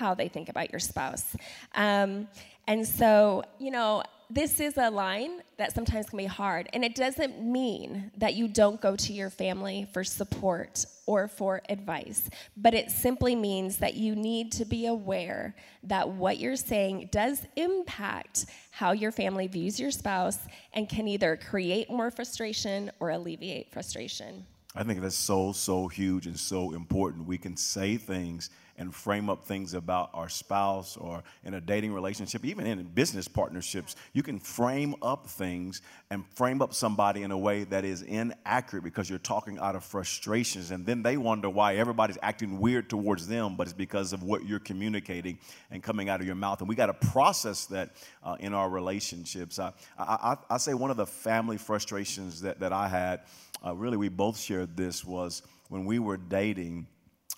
how 0.00 0.14
they 0.14 0.28
think 0.28 0.48
about 0.48 0.72
your 0.72 0.80
spouse. 0.80 1.36
Um, 1.74 2.26
and 2.66 2.88
so, 2.88 3.44
you 3.58 3.70
know, 3.70 4.02
this 4.30 4.60
is 4.60 4.78
a 4.78 4.90
line 4.90 5.42
that 5.58 5.74
sometimes 5.74 6.08
can 6.08 6.16
be 6.16 6.24
hard. 6.24 6.68
And 6.72 6.84
it 6.84 6.94
doesn't 6.94 7.42
mean 7.42 8.10
that 8.16 8.34
you 8.34 8.48
don't 8.48 8.80
go 8.80 8.96
to 8.96 9.12
your 9.12 9.28
family 9.28 9.88
for 9.92 10.02
support 10.04 10.86
or 11.04 11.28
for 11.28 11.60
advice, 11.68 12.30
but 12.56 12.72
it 12.72 12.90
simply 12.90 13.34
means 13.34 13.78
that 13.78 13.94
you 13.94 14.14
need 14.14 14.52
to 14.52 14.64
be 14.64 14.86
aware 14.86 15.54
that 15.82 16.08
what 16.08 16.38
you're 16.38 16.56
saying 16.56 17.08
does 17.12 17.44
impact 17.56 18.46
how 18.70 18.92
your 18.92 19.12
family 19.12 19.48
views 19.48 19.78
your 19.78 19.90
spouse 19.90 20.38
and 20.72 20.88
can 20.88 21.08
either 21.08 21.36
create 21.36 21.90
more 21.90 22.10
frustration 22.10 22.90
or 23.00 23.10
alleviate 23.10 23.70
frustration. 23.72 24.46
I 24.76 24.84
think 24.84 25.00
that's 25.00 25.16
so, 25.16 25.50
so 25.50 25.88
huge 25.88 26.28
and 26.28 26.38
so 26.38 26.72
important. 26.72 27.26
We 27.26 27.38
can 27.38 27.56
say 27.56 27.96
things 27.96 28.50
and 28.80 28.94
frame 28.94 29.28
up 29.28 29.44
things 29.44 29.74
about 29.74 30.08
our 30.14 30.30
spouse 30.30 30.96
or 30.96 31.22
in 31.44 31.52
a 31.52 31.60
dating 31.60 31.92
relationship, 31.92 32.46
even 32.46 32.66
in 32.66 32.82
business 32.82 33.28
partnerships. 33.28 33.94
You 34.14 34.22
can 34.22 34.40
frame 34.40 34.94
up 35.02 35.26
things 35.26 35.82
and 36.10 36.24
frame 36.34 36.62
up 36.62 36.72
somebody 36.72 37.22
in 37.22 37.30
a 37.30 37.36
way 37.36 37.64
that 37.64 37.84
is 37.84 38.00
inaccurate 38.00 38.82
because 38.82 39.10
you're 39.10 39.18
talking 39.18 39.58
out 39.58 39.76
of 39.76 39.84
frustrations. 39.84 40.70
And 40.70 40.86
then 40.86 41.02
they 41.02 41.18
wonder 41.18 41.50
why 41.50 41.76
everybody's 41.76 42.16
acting 42.22 42.58
weird 42.58 42.88
towards 42.88 43.28
them, 43.28 43.54
but 43.54 43.66
it's 43.66 43.74
because 43.74 44.14
of 44.14 44.22
what 44.22 44.46
you're 44.46 44.58
communicating 44.58 45.38
and 45.70 45.82
coming 45.82 46.08
out 46.08 46.22
of 46.22 46.26
your 46.26 46.34
mouth. 46.34 46.60
And 46.60 46.68
we 46.68 46.74
got 46.74 46.86
to 46.86 47.08
process 47.08 47.66
that 47.66 47.90
uh, 48.24 48.36
in 48.40 48.54
our 48.54 48.70
relationships. 48.70 49.58
I, 49.58 49.72
I, 49.98 50.38
I, 50.48 50.56
say 50.56 50.72
one 50.72 50.90
of 50.90 50.96
the 50.96 51.06
family 51.06 51.58
frustrations 51.58 52.40
that, 52.40 52.60
that 52.60 52.72
I 52.72 52.88
had, 52.88 53.20
uh, 53.64 53.74
really, 53.74 53.98
we 53.98 54.08
both 54.08 54.38
shared 54.38 54.74
this, 54.74 55.04
was 55.04 55.42
when 55.68 55.84
we 55.84 55.98
were 55.98 56.16
dating 56.16 56.86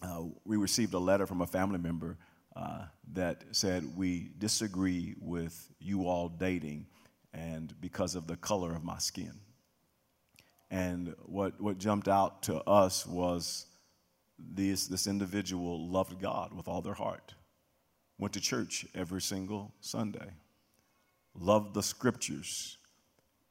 uh, 0.03 0.23
we 0.45 0.57
received 0.57 0.95
a 0.95 0.99
letter 0.99 1.27
from 1.27 1.41
a 1.41 1.47
family 1.47 1.79
member 1.79 2.19
uh, 2.57 2.85
that 3.13 3.45
said, 3.53 3.97
We 3.97 4.31
disagree 4.39 5.15
with 5.21 5.71
you 5.79 6.07
all 6.07 6.29
dating 6.29 6.87
and 7.33 7.75
because 7.81 8.15
of 8.15 8.27
the 8.27 8.37
color 8.37 8.75
of 8.75 8.85
my 8.85 8.99
skin. 8.99 9.33
And 10.71 11.15
what, 11.25 11.61
what 11.61 11.79
jumped 11.79 12.09
out 12.09 12.43
to 12.45 12.57
us 12.63 13.07
was 13.07 13.67
this, 14.39 14.87
this 14.87 15.07
individual 15.07 15.89
loved 15.89 16.21
God 16.21 16.53
with 16.55 16.67
all 16.69 16.83
their 16.83 16.95
heart, 16.95 17.35
went 18.19 18.35
to 18.35 18.41
church 18.41 18.87
every 18.95 19.21
single 19.21 19.73
Sunday, 19.81 20.31
loved 21.35 21.75
the 21.75 21.83
scriptures. 21.83 22.79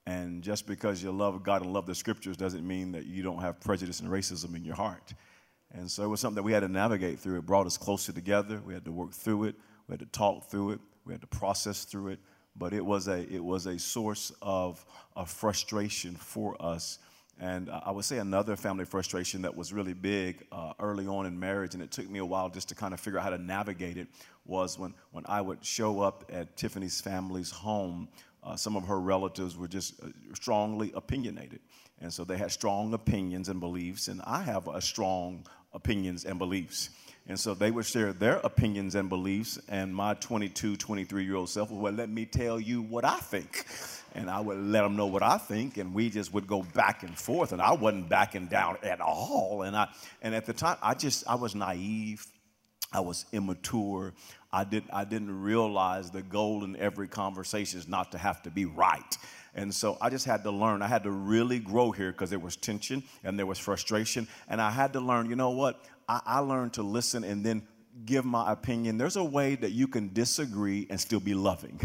And 0.07 0.41
just 0.41 0.65
because 0.67 1.01
you 1.01 1.11
love 1.11 1.43
God 1.43 1.61
and 1.61 1.71
love 1.71 1.85
the 1.85 1.95
scriptures 1.95 2.37
doesn't 2.37 2.67
mean 2.67 2.91
that 2.93 3.05
you 3.05 3.23
don't 3.23 3.41
have 3.41 3.59
prejudice 3.61 3.99
and 3.99 4.09
racism 4.09 4.55
in 4.55 4.65
your 4.65 4.75
heart. 4.75 5.13
And 5.73 5.89
so 5.89 6.03
it 6.03 6.07
was 6.07 6.19
something 6.19 6.35
that 6.35 6.43
we 6.43 6.51
had 6.51 6.61
to 6.61 6.67
navigate 6.67 7.19
through. 7.19 7.37
It 7.37 7.45
brought 7.45 7.65
us 7.65 7.77
closer 7.77 8.11
together. 8.11 8.61
We 8.65 8.73
had 8.73 8.85
to 8.85 8.91
work 8.91 9.13
through 9.13 9.45
it. 9.45 9.55
We 9.87 9.93
had 9.93 9.99
to 9.99 10.05
talk 10.07 10.49
through 10.49 10.71
it. 10.71 10.79
We 11.05 11.13
had 11.13 11.21
to 11.21 11.27
process 11.27 11.85
through 11.85 12.09
it. 12.09 12.19
But 12.55 12.73
it 12.73 12.85
was 12.85 13.07
a, 13.07 13.19
it 13.33 13.43
was 13.43 13.65
a 13.65 13.79
source 13.79 14.33
of, 14.41 14.83
of 15.15 15.29
frustration 15.29 16.15
for 16.15 16.61
us. 16.61 16.99
And 17.39 17.71
I 17.71 17.89
would 17.89 18.05
say 18.05 18.19
another 18.19 18.55
family 18.55 18.85
frustration 18.85 19.41
that 19.43 19.55
was 19.55 19.73
really 19.73 19.93
big 19.93 20.45
uh, 20.51 20.73
early 20.79 21.07
on 21.07 21.25
in 21.25 21.39
marriage, 21.39 21.73
and 21.73 21.81
it 21.81 21.89
took 21.89 22.07
me 22.07 22.19
a 22.19 22.25
while 22.25 22.49
just 22.49 22.69
to 22.69 22.75
kind 22.75 22.93
of 22.93 22.99
figure 22.99 23.17
out 23.17 23.23
how 23.23 23.29
to 23.31 23.41
navigate 23.41 23.97
it, 23.97 24.09
was 24.45 24.77
when, 24.77 24.93
when 25.11 25.25
I 25.27 25.41
would 25.41 25.65
show 25.65 26.01
up 26.01 26.25
at 26.31 26.55
Tiffany's 26.55 27.01
family's 27.01 27.49
home. 27.49 28.09
Uh, 28.43 28.55
some 28.55 28.75
of 28.75 28.87
her 28.87 28.99
relatives 28.99 29.55
were 29.55 29.67
just 29.67 30.01
uh, 30.01 30.07
strongly 30.33 30.91
opinionated. 30.95 31.59
And 31.99 32.11
so 32.11 32.23
they 32.23 32.37
had 32.37 32.51
strong 32.51 32.93
opinions 32.93 33.49
and 33.49 33.59
beliefs, 33.59 34.07
and 34.07 34.21
I 34.25 34.41
have 34.41 34.67
a 34.67 34.81
strong 34.81 35.45
opinions 35.73 36.25
and 36.25 36.39
beliefs. 36.39 36.89
And 37.27 37.39
so 37.39 37.53
they 37.53 37.69
would 37.69 37.85
share 37.85 38.13
their 38.13 38.37
opinions 38.37 38.95
and 38.95 39.07
beliefs, 39.07 39.59
and 39.69 39.93
my 39.93 40.15
22, 40.15 40.75
23 40.75 41.23
year 41.23 41.35
old 41.35 41.49
self 41.49 41.69
would, 41.69 41.79
well, 41.79 41.93
let 41.93 42.09
me 42.09 42.25
tell 42.25 42.59
you 42.59 42.81
what 42.81 43.05
I 43.05 43.17
think. 43.19 43.65
and 44.15 44.29
I 44.29 44.39
would 44.39 44.57
let 44.57 44.81
them 44.81 44.95
know 44.95 45.05
what 45.05 45.23
I 45.23 45.37
think, 45.37 45.77
and 45.77 45.93
we 45.93 46.09
just 46.09 46.33
would 46.33 46.47
go 46.47 46.63
back 46.63 47.03
and 47.03 47.17
forth, 47.17 47.51
and 47.51 47.61
I 47.61 47.73
wasn't 47.73 48.09
backing 48.09 48.47
down 48.47 48.77
at 48.83 48.99
all. 48.99 49.61
And 49.61 49.75
I, 49.75 49.89
and 50.21 50.35
at 50.35 50.45
the 50.45 50.53
time, 50.53 50.77
I 50.81 50.93
just, 50.95 51.27
I 51.27 51.35
was 51.35 51.55
naive, 51.55 52.25
I 52.91 52.99
was 52.99 53.25
immature. 53.31 54.13
I 54.53 54.63
did, 54.65 54.83
I 54.91 55.05
didn't 55.05 55.41
realize 55.41 56.11
the 56.11 56.21
goal 56.21 56.63
in 56.63 56.75
every 56.75 57.07
conversation 57.07 57.79
is 57.79 57.87
not 57.87 58.11
to 58.11 58.17
have 58.17 58.43
to 58.43 58.51
be 58.51 58.65
right. 58.65 59.17
And 59.55 59.73
so 59.73 59.97
I 60.01 60.09
just 60.09 60.25
had 60.25 60.43
to 60.43 60.51
learn. 60.51 60.81
I 60.81 60.87
had 60.87 61.03
to 61.03 61.11
really 61.11 61.59
grow 61.59 61.91
here 61.91 62.11
because 62.11 62.29
there 62.29 62.39
was 62.39 62.55
tension 62.55 63.03
and 63.23 63.37
there 63.37 63.45
was 63.45 63.59
frustration. 63.59 64.27
And 64.47 64.61
I 64.61 64.71
had 64.71 64.93
to 64.93 64.99
learn, 64.99 65.29
you 65.29 65.35
know 65.35 65.51
what? 65.51 65.85
I, 66.07 66.21
I 66.25 66.39
learned 66.39 66.73
to 66.73 66.83
listen 66.83 67.23
and 67.23 67.45
then 67.45 67.67
give 68.05 68.25
my 68.25 68.51
opinion. 68.51 68.97
There's 68.97 69.17
a 69.17 69.23
way 69.23 69.55
that 69.55 69.71
you 69.71 69.87
can 69.87 70.13
disagree 70.13 70.87
and 70.89 70.99
still 70.99 71.19
be 71.19 71.33
loving. 71.33 71.79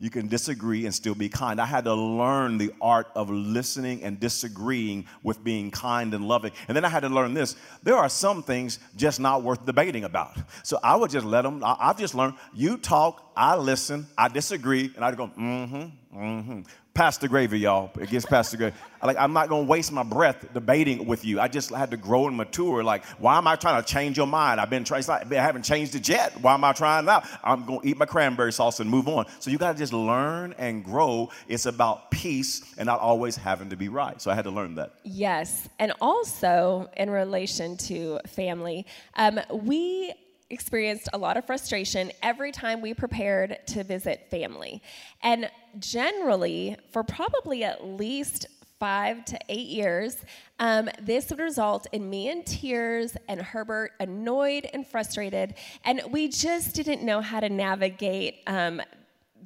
You 0.00 0.08
can 0.08 0.28
disagree 0.28 0.86
and 0.86 0.94
still 0.94 1.14
be 1.14 1.28
kind. 1.28 1.60
I 1.60 1.66
had 1.66 1.84
to 1.84 1.94
learn 1.94 2.56
the 2.56 2.72
art 2.80 3.08
of 3.14 3.28
listening 3.28 4.02
and 4.02 4.18
disagreeing 4.18 5.04
with 5.22 5.44
being 5.44 5.70
kind 5.70 6.14
and 6.14 6.26
loving. 6.26 6.52
And 6.68 6.76
then 6.76 6.86
I 6.86 6.88
had 6.88 7.00
to 7.00 7.10
learn 7.10 7.34
this 7.34 7.54
there 7.82 7.96
are 7.96 8.08
some 8.08 8.42
things 8.42 8.78
just 8.96 9.20
not 9.20 9.42
worth 9.42 9.66
debating 9.66 10.04
about. 10.04 10.38
So 10.62 10.78
I 10.82 10.96
would 10.96 11.10
just 11.10 11.26
let 11.26 11.42
them, 11.42 11.62
I, 11.62 11.88
have 11.88 11.98
just 11.98 12.14
learned 12.14 12.34
you 12.54 12.78
talk, 12.78 13.30
I 13.36 13.56
listen, 13.56 14.06
I 14.16 14.28
disagree, 14.28 14.90
and 14.96 15.04
I'd 15.04 15.18
go, 15.18 15.26
mm 15.28 15.68
hmm, 15.68 16.18
mm 16.18 16.44
hmm. 16.44 16.60
Pastor 17.00 17.28
Gravy, 17.28 17.60
y'all. 17.60 17.90
it 17.96 18.02
Against 18.02 18.28
Pastor 18.28 18.58
Gravy. 18.58 18.76
Like, 19.02 19.16
I'm 19.16 19.32
not 19.32 19.48
going 19.48 19.64
to 19.64 19.70
waste 19.70 19.90
my 19.90 20.02
breath 20.02 20.44
debating 20.52 21.06
with 21.06 21.24
you. 21.24 21.40
I 21.40 21.48
just 21.48 21.70
had 21.70 21.92
to 21.92 21.96
grow 21.96 22.26
and 22.26 22.36
mature. 22.36 22.84
Like, 22.84 23.06
why 23.18 23.38
am 23.38 23.46
I 23.46 23.56
trying 23.56 23.82
to 23.82 23.88
change 23.90 24.18
your 24.18 24.26
mind? 24.26 24.60
I've 24.60 24.68
been 24.68 24.84
trying, 24.84 25.02
like, 25.06 25.32
I 25.32 25.42
haven't 25.42 25.62
changed 25.62 25.94
it 25.94 26.06
yet. 26.06 26.38
Why 26.42 26.52
am 26.52 26.62
I 26.62 26.74
trying 26.74 27.06
now? 27.06 27.22
I'm 27.42 27.64
going 27.64 27.80
to 27.80 27.88
eat 27.88 27.96
my 27.96 28.04
cranberry 28.04 28.52
sauce 28.52 28.80
and 28.80 28.90
move 28.90 29.08
on. 29.08 29.24
So 29.38 29.50
you 29.50 29.56
got 29.56 29.72
to 29.72 29.78
just 29.78 29.94
learn 29.94 30.54
and 30.58 30.84
grow. 30.84 31.30
It's 31.48 31.64
about 31.64 32.10
peace 32.10 32.74
and 32.76 32.84
not 32.84 33.00
always 33.00 33.34
having 33.34 33.70
to 33.70 33.76
be 33.76 33.88
right. 33.88 34.20
So 34.20 34.30
I 34.30 34.34
had 34.34 34.44
to 34.44 34.50
learn 34.50 34.74
that. 34.74 34.92
Yes. 35.02 35.70
And 35.78 35.94
also, 36.02 36.90
in 36.98 37.08
relation 37.08 37.78
to 37.78 38.20
family, 38.26 38.84
um, 39.14 39.40
we 39.50 40.12
experienced 40.50 41.08
a 41.12 41.18
lot 41.18 41.36
of 41.36 41.46
frustration 41.46 42.12
every 42.22 42.52
time 42.52 42.80
we 42.82 42.92
prepared 42.92 43.58
to 43.68 43.84
visit 43.84 44.28
family. 44.30 44.82
And 45.22 45.50
generally, 45.78 46.76
for 46.92 47.02
probably 47.02 47.64
at 47.64 47.84
least 47.86 48.46
five 48.80 49.24
to 49.26 49.38
eight 49.48 49.68
years, 49.68 50.16
um, 50.58 50.88
this 51.00 51.28
would 51.30 51.38
result 51.38 51.86
in 51.92 52.08
me 52.08 52.30
in 52.30 52.42
tears 52.42 53.14
and 53.28 53.40
Herbert 53.40 53.92
annoyed 54.00 54.68
and 54.72 54.86
frustrated. 54.86 55.54
And 55.84 56.02
we 56.10 56.28
just 56.28 56.74
didn't 56.74 57.02
know 57.02 57.20
how 57.20 57.40
to 57.40 57.50
navigate 57.50 58.38
um, 58.46 58.80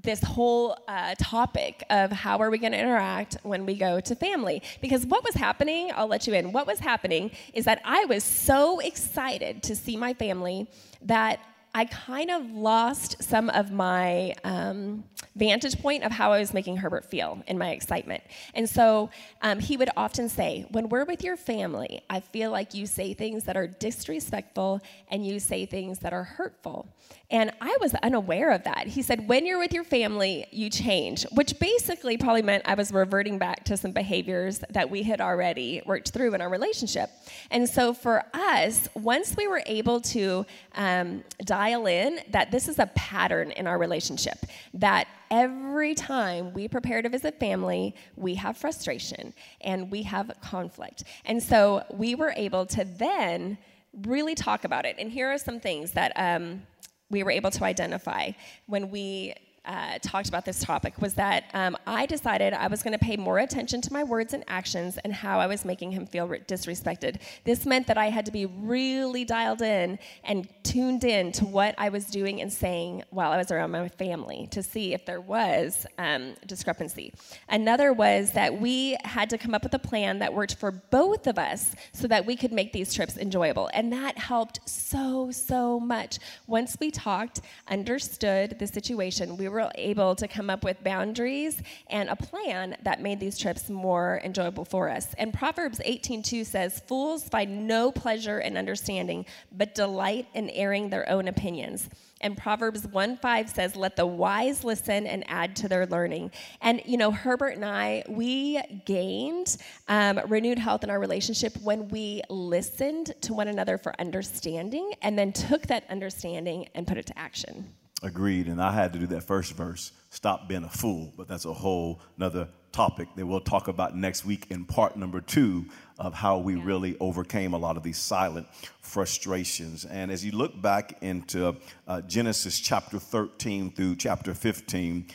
this 0.05 0.23
whole 0.23 0.77
uh, 0.87 1.15
topic 1.19 1.83
of 1.91 2.13
how 2.13 2.39
are 2.39 2.51
we 2.51 2.59
going 2.59 2.73
to 2.73 2.79
interact 2.79 3.37
when 3.43 3.67
we 3.67 3.75
go 3.75 4.01
to 4.01 4.15
family. 4.15 4.63
Because 4.81 5.05
what 5.07 5.25
was 5.25 5.35
happening 5.35 5.91
i'll 5.95 6.07
let 6.07 6.27
you 6.27 6.35
in 6.35 6.53
what 6.53 6.67
was 6.67 6.79
happening 6.79 7.31
is 7.53 7.65
that 7.65 7.81
i 7.85 8.05
was 8.05 8.23
so 8.23 8.79
excited 8.81 9.63
to 9.63 9.75
see 9.75 9.97
my 9.97 10.15
family 10.15 10.69
that 11.03 11.41
I 11.77 11.87
kind 11.87 12.31
of 12.31 12.49
lost 12.53 13.21
some 13.21 13.51
of 13.51 13.73
my 13.73 14.35
um, 14.45 15.03
vantage 15.37 15.81
point 15.81 16.05
of 16.05 16.13
how 16.13 16.33
I 16.33 16.39
was 16.39 16.55
making 16.55 16.77
Herbert 16.77 17.05
feel 17.05 17.43
in 17.47 17.59
my 17.59 17.71
excitement. 17.71 18.23
And 18.55 18.69
so 18.69 19.11
um, 19.43 19.59
he 19.59 19.77
would 19.77 19.91
often 19.97 20.29
say, 20.29 20.67
When 20.71 20.89
we're 20.89 21.05
with 21.05 21.25
your 21.25 21.37
family, 21.37 22.03
I 22.09 22.21
feel 22.21 22.51
like 22.51 22.75
you 22.75 22.87
say 22.87 23.15
things 23.15 23.45
that 23.45 23.57
are 23.57 23.67
disrespectful 23.67 24.81
and 25.09 25.27
you 25.27 25.41
say 25.41 25.67
things 25.67 25.99
that 26.01 26.13
are 26.13 26.25
hurtful. 26.25 26.87
And 27.31 27.53
I 27.61 27.77
was 27.81 27.95
unaware 27.95 28.53
of 28.53 28.65
that. 28.65 28.87
He 28.87 29.03
said, 29.03 29.29
When 29.29 29.47
you're 29.47 29.59
with 29.59 29.73
your 29.73 29.85
family, 29.85 30.47
you 30.51 30.71
change, 30.71 31.25
which 31.33 31.59
basically 31.59 32.17
probably 32.17 32.43
meant 32.43 32.63
I 32.67 32.75
was 32.75 32.93
reverting 32.93 33.39
back 33.39 33.65
to 33.65 33.77
some 33.77 33.93
behaviors 33.93 34.61
that 34.71 34.89
we 34.89 35.03
had 35.03 35.21
already 35.21 35.83
worked 35.85 36.11
through 36.11 36.35
in 36.35 36.41
our 36.41 36.49
relationship. 36.49 37.11
And 37.51 37.69
so 37.69 37.93
for 37.93 38.23
us, 38.33 38.89
once 38.95 39.35
we 39.37 39.49
were 39.49 39.63
able 39.67 40.01
to 40.03 40.47
um, 40.75 41.25
dial 41.45 41.87
in 41.87 42.21
that 42.31 42.51
this 42.51 42.69
is 42.69 42.79
a 42.79 42.87
pattern 42.87 43.51
in 43.51 43.67
our 43.67 43.79
relationship, 43.79 44.39
that 44.75 45.09
every 45.35 45.97
time 45.97 46.53
we 46.55 46.69
prepare 46.69 47.03
to 47.03 47.09
visit 47.09 47.41
family, 47.41 47.93
we 48.15 48.37
have 48.37 48.57
frustration 48.57 49.35
and 49.63 49.91
we 49.91 50.05
have 50.05 50.31
conflict. 50.41 51.03
And 51.25 51.43
so 51.43 51.83
we 51.91 52.15
were 52.15 52.33
able 52.37 52.67
to 52.67 52.85
then 52.85 53.59
really 54.03 54.37
talk 54.37 54.65
about 54.65 54.85
it. 54.87 54.95
And 54.97 55.11
here 55.11 55.29
are 55.33 55.39
some 55.39 55.59
things 55.59 55.91
that 55.91 56.13
um, 56.15 56.63
we 57.11 57.25
were 57.25 57.33
able 57.33 57.51
to 57.51 57.65
identify 57.65 58.31
when 58.67 58.91
we 58.91 59.35
uh, 59.65 59.99
talked 60.03 60.29
about 60.29 60.45
this 60.45 60.61
topic 60.61 61.01
was 61.01 61.15
that 61.15 61.45
um, 61.55 61.77
I 61.87 62.07
decided 62.07 62.53
I 62.53 62.67
was 62.67 62.83
going 62.83 62.93
to 62.93 62.99
pay 62.99 63.17
more 63.17 63.39
attention 63.39 63.81
to 63.83 63.93
my 63.93 64.05
words 64.05 64.35
and 64.35 64.45
actions 64.47 64.99
and 64.99 65.13
how 65.13 65.41
I 65.41 65.47
was 65.47 65.65
making 65.65 65.93
him 65.93 66.07
feel 66.07 66.29
disrespected. 66.29 67.21
This 67.45 67.65
meant 67.65 67.87
that 67.87 67.97
I 67.97 68.11
had 68.11 68.27
to 68.27 68.33
be 68.33 68.47
really 68.47 69.25
dialed 69.25 69.63
in 69.63 69.99
and 70.23 70.49
tuned 70.63 71.05
in 71.05 71.33
to 71.33 71.45
what 71.45 71.75
I 71.79 71.89
was 71.89 72.07
doing 72.07 72.43
and 72.43 72.53
saying 72.53 73.05
while 73.11 73.33
I 73.33 73.39
was 73.39 73.51
around 73.51 73.71
my 73.71 73.89
family 73.89 74.49
to 74.51 74.63
see 74.63 74.93
if 74.93 75.07
there 75.07 75.21
was 75.21 75.87
um, 75.99 76.35
discrepancy. 76.47 77.15
Another 77.49 77.93
was 77.93 78.33
that 78.33 78.61
we 78.61 78.97
had 79.05 79.31
to 79.31 79.39
come 79.39 79.55
up 79.55 79.63
with 79.63 79.75
a 79.75 79.79
plan 79.79 80.19
that 80.19 80.35
worked 80.35 80.57
for 80.57 80.71
both 80.71 81.27
of 81.27 81.39
us 81.39 81.75
so 81.93 82.07
that 82.09 82.27
we 82.27 82.37
could 82.37 82.53
make 82.53 82.73
these 82.73 82.93
trips 82.93 83.17
enjoyable. 83.17 83.71
And 83.73 83.93
that 83.93 84.19
helped 84.19 84.69
so, 84.69 85.31
so 85.31 85.81
much. 85.81 86.19
Once 86.47 86.77
we 86.81 86.91
talked, 86.91 87.41
understood 87.69 88.59
the 88.59 88.67
situation, 88.67 89.37
we 89.37 89.49
were 89.49 89.54
were 89.55 89.71
able 89.77 90.15
to 90.17 90.29
come 90.29 90.51
up 90.51 90.65
with 90.65 90.83
boundaries 90.85 91.63
and 91.89 92.11
a 92.11 92.17
plan 92.17 92.77
that 92.83 93.01
made 93.01 93.21
these 93.21 93.39
trips 93.39 93.71
more 93.71 94.21
enjoyable 94.25 94.65
for 94.65 94.91
us. 94.91 95.15
And 95.17 95.33
Proverbs 95.33 95.81
18:2 95.85 96.45
says, 96.45 96.81
"Fools 96.81 97.29
find 97.29 97.67
no 97.67 97.91
pleasure 97.91 98.41
in 98.41 98.57
understanding, 98.57 99.25
but 99.53 99.75
delight 99.75 100.27
in 100.35 100.51
airing 100.51 100.91
their 100.91 101.09
own 101.09 101.29
opinions." 101.29 101.89
And 102.21 102.37
Proverbs 102.37 102.87
1:5 102.87 103.51
says, 103.51 103.77
"Let 103.77 103.97
the 103.97 104.07
wise 104.07 104.65
listen 104.65 105.07
and 105.07 105.25
add 105.29 105.55
to 105.57 105.69
their 105.69 105.87
learning." 105.87 106.33
And 106.61 106.83
you 106.85 106.97
know, 106.97 107.11
Herbert 107.11 107.57
and 107.57 107.65
I, 107.65 108.03
we 108.09 108.61
gained 108.85 109.57
um, 109.89 110.21
renewed 110.27 110.59
health 110.59 110.83
in 110.85 110.91
our 110.91 110.99
relationship 110.99 111.57
when 111.63 111.89
we 111.89 112.23
listened 112.29 113.15
to 113.23 113.35
one 113.35 113.49
another 113.49 113.79
for 113.79 113.95
understanding, 114.01 114.95
and 115.03 115.19
then 115.19 115.33
took 115.33 115.67
that 115.69 115.85
understanding 115.91 116.69
and 116.75 116.87
put 116.87 116.99
it 116.99 117.07
to 117.07 117.19
action. 117.19 117.75
Agreed. 118.05 118.49
And 118.49 118.61
I 118.61 118.71
had 118.71 118.93
to 118.93 118.99
do 118.99 119.07
that 119.09 119.23
first 119.23 119.55
verse, 119.55 119.91
stop 120.11 120.47
being 120.47 120.63
a 120.63 120.69
fool. 120.69 121.11
But 121.17 121.27
that's 121.27 121.47
a 121.47 121.53
whole 121.55 122.01
nother 122.19 122.49
topic 122.71 123.09
that 123.17 123.25
we'll 123.25 123.41
talk 123.41 123.69
about 123.69 123.97
next 123.97 124.27
week 124.27 124.47
in 124.51 124.67
part 124.67 124.95
number 124.97 125.23
two 125.23 125.65
of 125.99 126.13
how 126.13 126.37
we 126.37 126.57
really 126.57 126.99
overcame 127.01 127.55
a 127.55 127.57
lot 127.57 127.79
of 127.79 127.83
these 127.83 127.97
silent 127.97 128.47
frustrations. 128.83 129.87
And 129.87 130.11
as 130.11 130.23
you 130.23 130.33
look 130.33 130.61
back 130.61 130.99
into 131.01 131.57
uh, 131.89 132.03
Genesis 132.03 132.61
chapter 132.61 132.99
13 132.99 133.71
through 133.71 133.97
chapter 133.97 134.35
15, 134.35 135.07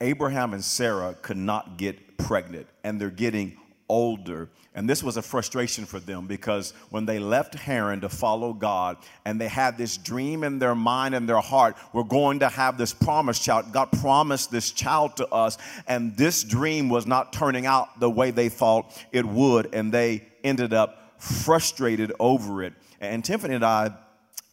Abraham 0.00 0.52
and 0.52 0.62
Sarah 0.62 1.16
could 1.20 1.38
not 1.38 1.76
get 1.76 2.18
pregnant, 2.18 2.68
and 2.84 3.00
they're 3.00 3.10
getting 3.10 3.56
older. 3.88 4.48
And 4.78 4.88
this 4.88 5.02
was 5.02 5.16
a 5.16 5.22
frustration 5.22 5.86
for 5.86 5.98
them 5.98 6.28
because 6.28 6.72
when 6.90 7.04
they 7.04 7.18
left 7.18 7.56
Haran 7.56 8.02
to 8.02 8.08
follow 8.08 8.52
God 8.52 8.96
and 9.24 9.40
they 9.40 9.48
had 9.48 9.76
this 9.76 9.96
dream 9.96 10.44
in 10.44 10.60
their 10.60 10.76
mind 10.76 11.16
and 11.16 11.28
their 11.28 11.40
heart, 11.40 11.76
we're 11.92 12.04
going 12.04 12.38
to 12.38 12.48
have 12.48 12.78
this 12.78 12.94
promised 12.94 13.42
child. 13.42 13.72
God 13.72 13.90
promised 13.90 14.52
this 14.52 14.70
child 14.70 15.16
to 15.16 15.26
us, 15.30 15.58
and 15.88 16.16
this 16.16 16.44
dream 16.44 16.88
was 16.88 17.08
not 17.08 17.32
turning 17.32 17.66
out 17.66 17.98
the 17.98 18.08
way 18.08 18.30
they 18.30 18.48
thought 18.48 18.96
it 19.10 19.24
would, 19.24 19.74
and 19.74 19.92
they 19.92 20.22
ended 20.44 20.72
up 20.72 21.12
frustrated 21.20 22.12
over 22.20 22.62
it. 22.62 22.72
And 23.00 23.24
Tiffany 23.24 23.56
and 23.56 23.64
I 23.64 23.96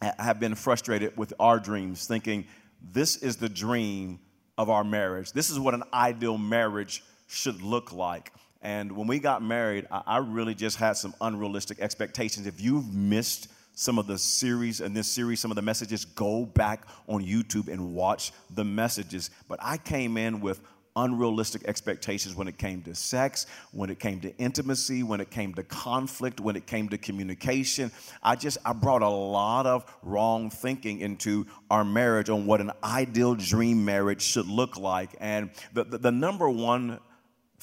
have 0.01 0.39
been 0.39 0.55
frustrated 0.55 1.15
with 1.15 1.35
our 1.39 1.59
dreams, 1.59 2.07
thinking 2.07 2.47
this 2.81 3.17
is 3.17 3.35
the 3.35 3.47
dream 3.47 4.19
of 4.57 4.71
our 4.71 4.83
marriage. 4.83 5.33
This 5.33 5.51
is 5.51 5.59
what 5.59 5.75
an 5.75 5.83
ideal 5.93 6.39
marriage 6.39 7.03
should 7.27 7.61
look 7.61 7.93
like. 7.93 8.31
And 8.61 8.91
when 8.93 9.07
we 9.07 9.19
got 9.19 9.43
married, 9.43 9.85
I, 9.91 10.17
really 10.17 10.55
just 10.55 10.77
had 10.77 10.97
some 10.97 11.13
unrealistic 11.21 11.79
expectations. 11.79 12.47
If 12.47 12.59
you've 12.59 12.93
missed 12.93 13.49
some 13.75 13.99
of 13.99 14.07
the 14.07 14.17
series 14.17 14.81
and 14.81 14.95
this 14.95 15.07
series, 15.07 15.39
some 15.39 15.51
of 15.51 15.55
the 15.55 15.61
messages, 15.61 16.05
go 16.05 16.45
back 16.45 16.87
on 17.07 17.23
YouTube 17.23 17.67
and 17.67 17.93
watch 17.93 18.31
the 18.55 18.63
messages. 18.63 19.29
But 19.47 19.59
I 19.61 19.77
came 19.77 20.17
in 20.17 20.41
with 20.41 20.61
unrealistic 20.95 21.67
expectations 21.67 22.35
when 22.35 22.47
it 22.47 22.57
came 22.57 22.81
to 22.81 22.95
sex, 22.95 23.47
when 23.71 23.89
it 23.89 23.99
came 23.99 24.21
to 24.21 24.35
intimacy, 24.37 25.03
when 25.03 25.19
it 25.19 25.29
came 25.29 25.53
to 25.53 25.63
conflict, 25.63 26.39
when 26.39 26.55
it 26.55 26.65
came 26.65 26.87
to 26.89 26.97
communication. 26.97 27.91
I 28.23 28.35
just 28.35 28.57
I 28.65 28.73
brought 28.73 29.01
a 29.01 29.09
lot 29.09 29.65
of 29.65 29.85
wrong 30.03 30.49
thinking 30.49 31.01
into 31.01 31.45
our 31.69 31.83
marriage 31.83 32.29
on 32.29 32.45
what 32.45 32.61
an 32.61 32.71
ideal 32.83 33.35
dream 33.35 33.83
marriage 33.83 34.21
should 34.21 34.47
look 34.47 34.77
like. 34.77 35.09
And 35.19 35.49
the, 35.73 35.83
the, 35.83 35.97
the 35.97 36.11
number 36.11 36.49
one 36.49 36.99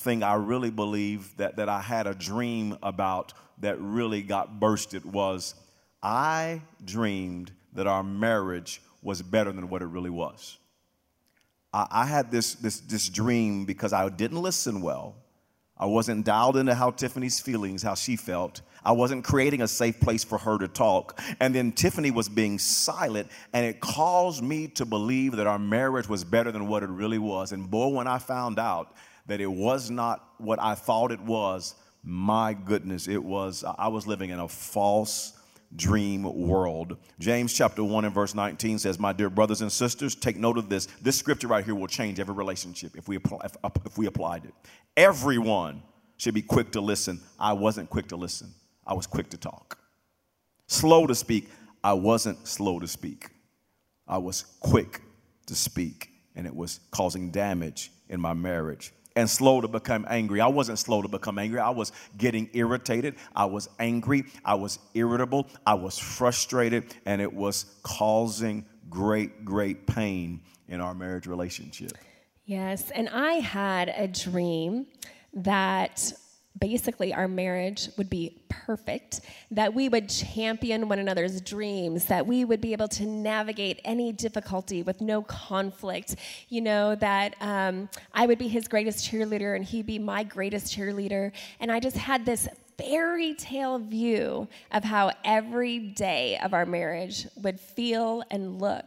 thing 0.02 0.22
I 0.22 0.34
really 0.34 0.70
believe 0.70 1.36
that, 1.36 1.56
that 1.56 1.68
I 1.68 1.80
had 1.80 2.06
a 2.06 2.14
dream 2.14 2.76
about 2.82 3.32
that 3.58 3.80
really 3.80 4.22
got 4.22 4.60
bursted 4.60 5.04
was 5.04 5.54
I 6.02 6.62
dreamed 6.84 7.52
that 7.74 7.86
our 7.86 8.02
marriage 8.02 8.82
was 9.02 9.22
better 9.22 9.52
than 9.52 9.68
what 9.68 9.82
it 9.82 9.86
really 9.86 10.10
was. 10.10 10.58
I, 11.72 11.86
I 11.90 12.06
had 12.06 12.30
this, 12.30 12.54
this, 12.54 12.80
this 12.80 13.08
dream 13.08 13.64
because 13.64 13.92
I 13.92 14.08
didn't 14.08 14.42
listen 14.42 14.82
well. 14.82 15.14
I 15.76 15.86
wasn't 15.86 16.24
dialed 16.24 16.56
into 16.56 16.74
how 16.74 16.90
Tiffany's 16.90 17.40
feelings, 17.40 17.82
how 17.82 17.94
she 17.94 18.16
felt. 18.16 18.60
I 18.84 18.92
wasn't 18.92 19.24
creating 19.24 19.62
a 19.62 19.68
safe 19.68 19.98
place 20.00 20.22
for 20.22 20.38
her 20.38 20.58
to 20.58 20.68
talk. 20.68 21.20
And 21.40 21.54
then 21.54 21.72
Tiffany 21.72 22.10
was 22.10 22.28
being 22.28 22.58
silent, 22.58 23.28
and 23.52 23.64
it 23.64 23.80
caused 23.80 24.42
me 24.42 24.68
to 24.68 24.84
believe 24.84 25.36
that 25.36 25.46
our 25.46 25.58
marriage 25.58 26.08
was 26.08 26.24
better 26.24 26.52
than 26.52 26.68
what 26.68 26.82
it 26.82 26.88
really 26.88 27.18
was. 27.18 27.52
And 27.52 27.70
boy, 27.70 27.88
when 27.88 28.06
I 28.06 28.18
found 28.18 28.58
out 28.58 28.94
that 29.26 29.40
it 29.40 29.50
was 29.50 29.90
not 29.90 30.24
what 30.38 30.60
I 30.60 30.74
thought 30.74 31.12
it 31.12 31.20
was, 31.20 31.74
my 32.02 32.52
goodness, 32.52 33.06
it 33.06 33.22
was, 33.22 33.64
I 33.78 33.88
was 33.88 34.06
living 34.06 34.30
in 34.30 34.40
a 34.40 34.48
false 34.48 35.34
dream 35.74 36.24
world. 36.24 36.96
James 37.18 37.52
chapter 37.52 37.82
1 37.82 38.04
and 38.04 38.14
verse 38.14 38.34
19 38.34 38.78
says, 38.78 38.98
My 38.98 39.12
dear 39.12 39.30
brothers 39.30 39.62
and 39.62 39.70
sisters, 39.70 40.14
take 40.14 40.36
note 40.36 40.58
of 40.58 40.68
this. 40.68 40.86
This 41.00 41.18
scripture 41.18 41.48
right 41.48 41.64
here 41.64 41.74
will 41.74 41.86
change 41.86 42.20
every 42.20 42.34
relationship 42.34 42.96
if 42.96 43.08
we, 43.08 43.16
apply, 43.16 43.38
if, 43.44 43.56
uh, 43.62 43.70
if 43.86 43.96
we 43.96 44.06
applied 44.06 44.44
it. 44.44 44.54
Everyone 44.96 45.82
should 46.16 46.34
be 46.34 46.42
quick 46.42 46.72
to 46.72 46.80
listen. 46.80 47.20
I 47.38 47.52
wasn't 47.52 47.88
quick 47.88 48.08
to 48.08 48.16
listen, 48.16 48.52
I 48.86 48.94
was 48.94 49.06
quick 49.06 49.30
to 49.30 49.36
talk. 49.36 49.78
Slow 50.66 51.06
to 51.06 51.14
speak. 51.14 51.48
I 51.84 51.94
wasn't 51.94 52.46
slow 52.46 52.78
to 52.78 52.86
speak. 52.86 53.28
I 54.06 54.18
was 54.18 54.44
quick 54.60 55.00
to 55.46 55.54
speak, 55.54 56.10
and 56.36 56.46
it 56.46 56.54
was 56.54 56.80
causing 56.90 57.30
damage 57.30 57.90
in 58.08 58.20
my 58.20 58.34
marriage 58.34 58.92
and 59.16 59.28
slow 59.28 59.60
to 59.60 59.68
become 59.68 60.06
angry. 60.08 60.40
I 60.40 60.46
wasn't 60.46 60.78
slow 60.78 61.02
to 61.02 61.08
become 61.08 61.38
angry. 61.38 61.60
I 61.60 61.70
was 61.70 61.92
getting 62.16 62.48
irritated. 62.52 63.16
I 63.34 63.44
was 63.44 63.68
angry. 63.78 64.24
I 64.44 64.54
was 64.54 64.78
irritable. 64.94 65.48
I 65.66 65.74
was 65.74 65.98
frustrated, 65.98 66.94
and 67.06 67.20
it 67.20 67.32
was 67.32 67.66
causing 67.82 68.66
great, 68.88 69.44
great 69.44 69.86
pain 69.86 70.42
in 70.68 70.80
our 70.80 70.94
marriage 70.94 71.26
relationship. 71.26 71.92
Yes, 72.44 72.90
and 72.90 73.08
I 73.08 73.34
had 73.34 73.88
a 73.88 74.08
dream 74.08 74.86
that 75.34 76.12
basically 76.58 77.12
our 77.12 77.28
marriage 77.28 77.88
would 77.96 78.10
be 78.10 78.38
perfect, 78.48 79.20
that 79.50 79.72
we 79.74 79.88
would 79.88 80.08
champion 80.08 80.88
one 80.88 80.98
another's 80.98 81.40
dreams, 81.40 82.06
that 82.06 82.26
we 82.26 82.44
would 82.44 82.60
be 82.60 82.72
able 82.72 82.88
to 82.88 83.04
navigate 83.04 83.80
any 83.84 84.12
difficulty 84.12 84.82
with 84.82 85.00
no 85.00 85.22
conflict, 85.22 86.16
you 86.48 86.60
know, 86.60 86.94
that 86.96 87.34
um, 87.40 87.88
I 88.12 88.26
would 88.26 88.38
be 88.38 88.48
his 88.48 88.68
greatest 88.68 89.10
cheerleader 89.10 89.56
and 89.56 89.64
he'd 89.64 89.86
be 89.86 89.98
my 89.98 90.22
greatest 90.22 90.76
cheerleader. 90.76 91.32
And 91.60 91.72
I 91.72 91.80
just 91.80 91.96
had 91.96 92.24
this 92.24 92.48
fairy 92.78 93.34
tale 93.34 93.78
view 93.78 94.48
of 94.72 94.84
how 94.84 95.12
every 95.24 95.78
day 95.78 96.38
of 96.42 96.54
our 96.54 96.66
marriage 96.66 97.26
would 97.36 97.60
feel 97.60 98.22
and 98.30 98.60
look. 98.60 98.86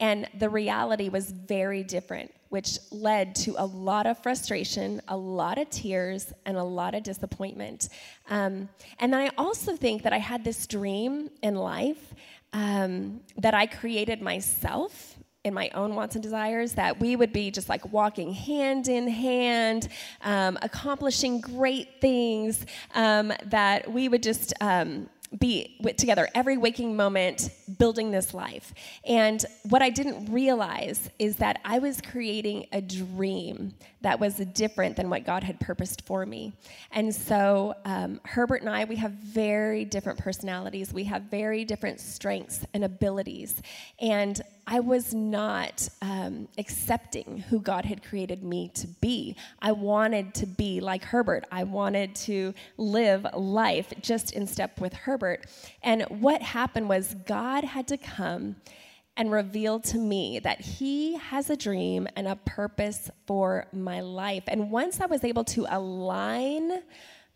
And 0.00 0.26
the 0.38 0.48
reality 0.48 1.08
was 1.08 1.30
very 1.30 1.84
different 1.84 2.32
which 2.50 2.80
led 2.90 3.34
to 3.36 3.54
a 3.58 3.64
lot 3.64 4.06
of 4.06 4.20
frustration, 4.22 5.00
a 5.08 5.16
lot 5.16 5.56
of 5.56 5.70
tears, 5.70 6.32
and 6.44 6.56
a 6.56 6.62
lot 6.62 6.94
of 6.94 7.02
disappointment. 7.02 7.88
Um, 8.28 8.68
and 8.98 9.12
then 9.12 9.20
I 9.20 9.30
also 9.38 9.76
think 9.76 10.02
that 10.02 10.12
I 10.12 10.18
had 10.18 10.44
this 10.44 10.66
dream 10.66 11.30
in 11.42 11.54
life 11.54 12.12
um, 12.52 13.20
that 13.38 13.54
I 13.54 13.66
created 13.66 14.20
myself 14.20 15.16
in 15.44 15.54
my 15.54 15.70
own 15.74 15.94
wants 15.94 16.16
and 16.16 16.22
desires 16.22 16.72
that 16.72 17.00
we 17.00 17.16
would 17.16 17.32
be 17.32 17.50
just 17.50 17.68
like 17.68 17.92
walking 17.92 18.32
hand 18.32 18.88
in 18.88 19.08
hand, 19.08 19.88
um, 20.22 20.58
accomplishing 20.60 21.40
great 21.40 22.00
things, 22.00 22.66
um, 22.94 23.32
that 23.46 23.90
we 23.90 24.08
would 24.08 24.22
just 24.24 24.52
um, 24.60 25.08
be 25.38 25.78
together 25.96 26.28
every 26.34 26.56
waking 26.56 26.96
moment 26.96 27.50
building 27.78 28.10
this 28.10 28.34
life. 28.34 28.74
And 29.04 29.44
what 29.68 29.80
I 29.80 29.90
didn't 29.90 30.32
realize 30.32 31.08
is 31.18 31.36
that 31.36 31.60
I 31.64 31.78
was 31.78 32.00
creating 32.00 32.66
a 32.72 32.80
dream 32.80 33.74
that 34.00 34.18
was 34.18 34.36
different 34.36 34.96
than 34.96 35.08
what 35.08 35.24
God 35.24 35.44
had 35.44 35.60
purposed 35.60 36.04
for 36.04 36.26
me. 36.26 36.52
And 36.90 37.14
so, 37.14 37.74
um, 37.84 38.20
Herbert 38.24 38.62
and 38.62 38.70
I, 38.70 38.84
we 38.84 38.96
have 38.96 39.12
very 39.12 39.84
different 39.84 40.18
personalities, 40.18 40.92
we 40.92 41.04
have 41.04 41.22
very 41.22 41.64
different 41.64 42.00
strengths 42.00 42.64
and 42.74 42.84
abilities. 42.84 43.62
And 44.00 44.40
I 44.72 44.78
was 44.78 45.12
not 45.12 45.88
um, 46.00 46.46
accepting 46.56 47.38
who 47.48 47.58
God 47.58 47.84
had 47.84 48.04
created 48.04 48.44
me 48.44 48.70
to 48.74 48.86
be. 48.86 49.34
I 49.60 49.72
wanted 49.72 50.32
to 50.34 50.46
be 50.46 50.78
like 50.78 51.02
Herbert. 51.02 51.44
I 51.50 51.64
wanted 51.64 52.14
to 52.26 52.54
live 52.76 53.26
life 53.34 53.92
just 54.00 54.32
in 54.32 54.46
step 54.46 54.80
with 54.80 54.92
Herbert. 54.92 55.46
And 55.82 56.04
what 56.20 56.40
happened 56.40 56.88
was 56.88 57.16
God 57.26 57.64
had 57.64 57.88
to 57.88 57.96
come 57.96 58.54
and 59.16 59.32
reveal 59.32 59.80
to 59.80 59.98
me 59.98 60.38
that 60.38 60.60
He 60.60 61.16
has 61.16 61.50
a 61.50 61.56
dream 61.56 62.06
and 62.14 62.28
a 62.28 62.36
purpose 62.36 63.10
for 63.26 63.66
my 63.72 64.00
life. 64.00 64.44
And 64.46 64.70
once 64.70 65.00
I 65.00 65.06
was 65.06 65.24
able 65.24 65.44
to 65.46 65.66
align 65.68 66.80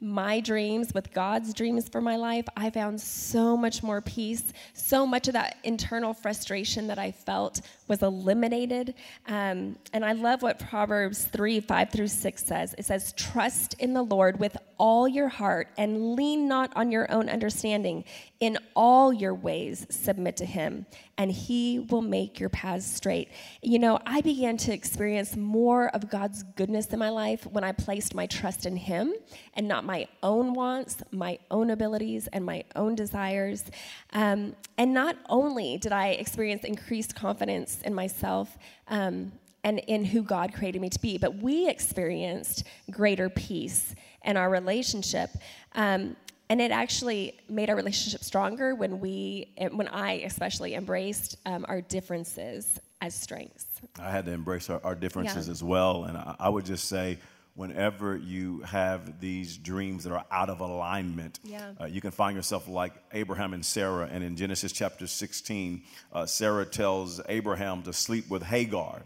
my 0.05 0.39
dreams 0.39 0.93
with 0.93 1.13
God's 1.15 1.55
dreams 1.55 1.89
for 1.89 2.01
my 2.01 2.17
life, 2.17 2.45
I 2.57 2.69
found 2.69 3.01
so 3.01 3.57
much 3.57 3.83
more 3.83 4.03
peace. 4.03 4.53
So 4.75 5.07
much 5.07 5.29
of 5.29 5.35
that 5.35 5.57
internal 5.65 6.13
frustration 6.13 6.87
that 6.89 6.99
I 6.99 7.11
felt 7.11 7.63
was 7.89 8.03
eliminated. 8.03 8.95
Um, 9.27 9.77
and 9.93 10.05
I 10.05 10.13
love 10.13 10.43
what 10.43 10.59
Proverbs 10.59 11.25
3 11.25 11.61
5 11.61 11.91
through 11.91 12.09
6 12.09 12.45
says. 12.45 12.75
It 12.77 12.85
says, 12.85 13.15
Trust 13.17 13.75
in 13.79 13.95
the 13.95 14.03
Lord 14.03 14.39
with 14.39 14.57
all 14.79 15.09
your 15.09 15.29
heart 15.29 15.69
and 15.79 16.15
lean 16.15 16.47
not 16.47 16.71
on 16.77 16.93
your 16.93 17.11
own 17.11 17.29
understanding. 17.31 18.05
In 18.45 18.59
all 18.77 19.11
your 19.11 19.33
ways, 19.33 19.87
submit 19.89 20.37
to 20.37 20.45
him, 20.45 20.85
and 21.17 21.33
he 21.33 21.79
will 21.79 22.03
make 22.03 22.39
your 22.39 22.51
paths 22.51 22.85
straight. 22.85 23.31
You 23.63 23.79
know, 23.79 23.99
I 24.05 24.21
began 24.21 24.59
to 24.59 24.73
experience 24.75 25.35
more 25.35 25.89
of 25.97 26.11
God's 26.11 26.43
goodness 26.43 26.89
in 26.89 26.99
my 26.99 27.09
life 27.09 27.47
when 27.47 27.65
I 27.65 27.73
placed 27.73 28.15
my 28.15 28.27
trust 28.27 28.67
in 28.67 28.77
him 28.77 29.15
and 29.55 29.67
not 29.67 29.87
my 29.87 30.09
own 30.23 30.53
wants, 30.53 31.03
my 31.11 31.39
own 31.51 31.71
abilities, 31.71 32.29
and 32.35 32.45
my 32.45 32.65
own 32.77 32.95
desires. 32.95 33.65
Um, 34.13 34.55
and 34.77 34.93
not 34.93 35.17
only 35.31 35.79
did 35.79 35.93
I 35.93 36.09
experience 36.09 36.65
increased 36.65 37.15
confidence 37.15 37.81
in 37.81 37.95
myself, 37.95 38.59
um, 38.89 39.33
and 39.65 39.79
in 39.79 40.05
who 40.05 40.23
God 40.23 40.53
created 40.53 40.83
me 40.83 40.91
to 40.91 41.01
be. 41.01 41.17
But 41.17 41.37
we 41.37 41.67
experienced 41.67 42.65
greater 42.91 43.31
peace 43.31 43.95
in 44.23 44.37
our 44.37 44.51
relationship. 44.51 45.31
Um, 45.75 46.17
and 46.55 46.61
it 46.61 46.71
actually 46.71 47.35
made 47.49 47.69
our 47.69 47.75
relationship 47.75 48.23
stronger 48.23 48.77
when 48.77 49.01
we, 49.01 49.53
when 49.73 49.89
I 49.89 50.21
especially 50.21 50.77
embraced 50.77 51.37
um, 51.47 51.67
our 51.67 51.81
differences 51.81 52.79
as 53.01 53.13
strengths. 53.13 53.67
I 53.99 54.09
had 54.13 54.25
to 54.27 54.31
embrace 54.31 54.71
our, 54.71 54.81
our 54.85 54.95
differences 54.95 55.49
yeah. 55.49 55.51
as 55.51 55.65
well. 55.65 56.05
And 56.05 56.17
I, 56.17 56.37
I, 56.39 56.49
would 56.49 56.65
just 56.65 56.85
say, 56.85 57.19
whenever 57.57 58.17
you 58.17 58.61
have 58.61 59.19
these 59.21 59.57
dreams 59.57 60.05
that 60.05 60.13
are 60.13 60.25
out 60.31 60.49
of 60.49 60.61
alignment, 60.61 61.41
yeah. 61.43 61.73
uh, 61.81 61.87
you 61.87 62.01
can 62.01 62.13
find 62.13 62.37
yourself 62.37 62.69
like 62.69 62.93
Abraham 63.13 63.53
and 63.53 63.67
Sarah. 63.67 64.09
And 64.09 64.23
in 64.23 64.37
Genesis 64.37 64.71
chapter 64.71 65.09
16, 65.09 65.83
uh, 66.13 66.25
Sarah 66.25 66.67
tells 66.67 67.21
Abraham 67.29 67.83
to 67.83 67.93
sleep 67.93 68.31
with 68.31 68.45
Hagar 68.45 69.03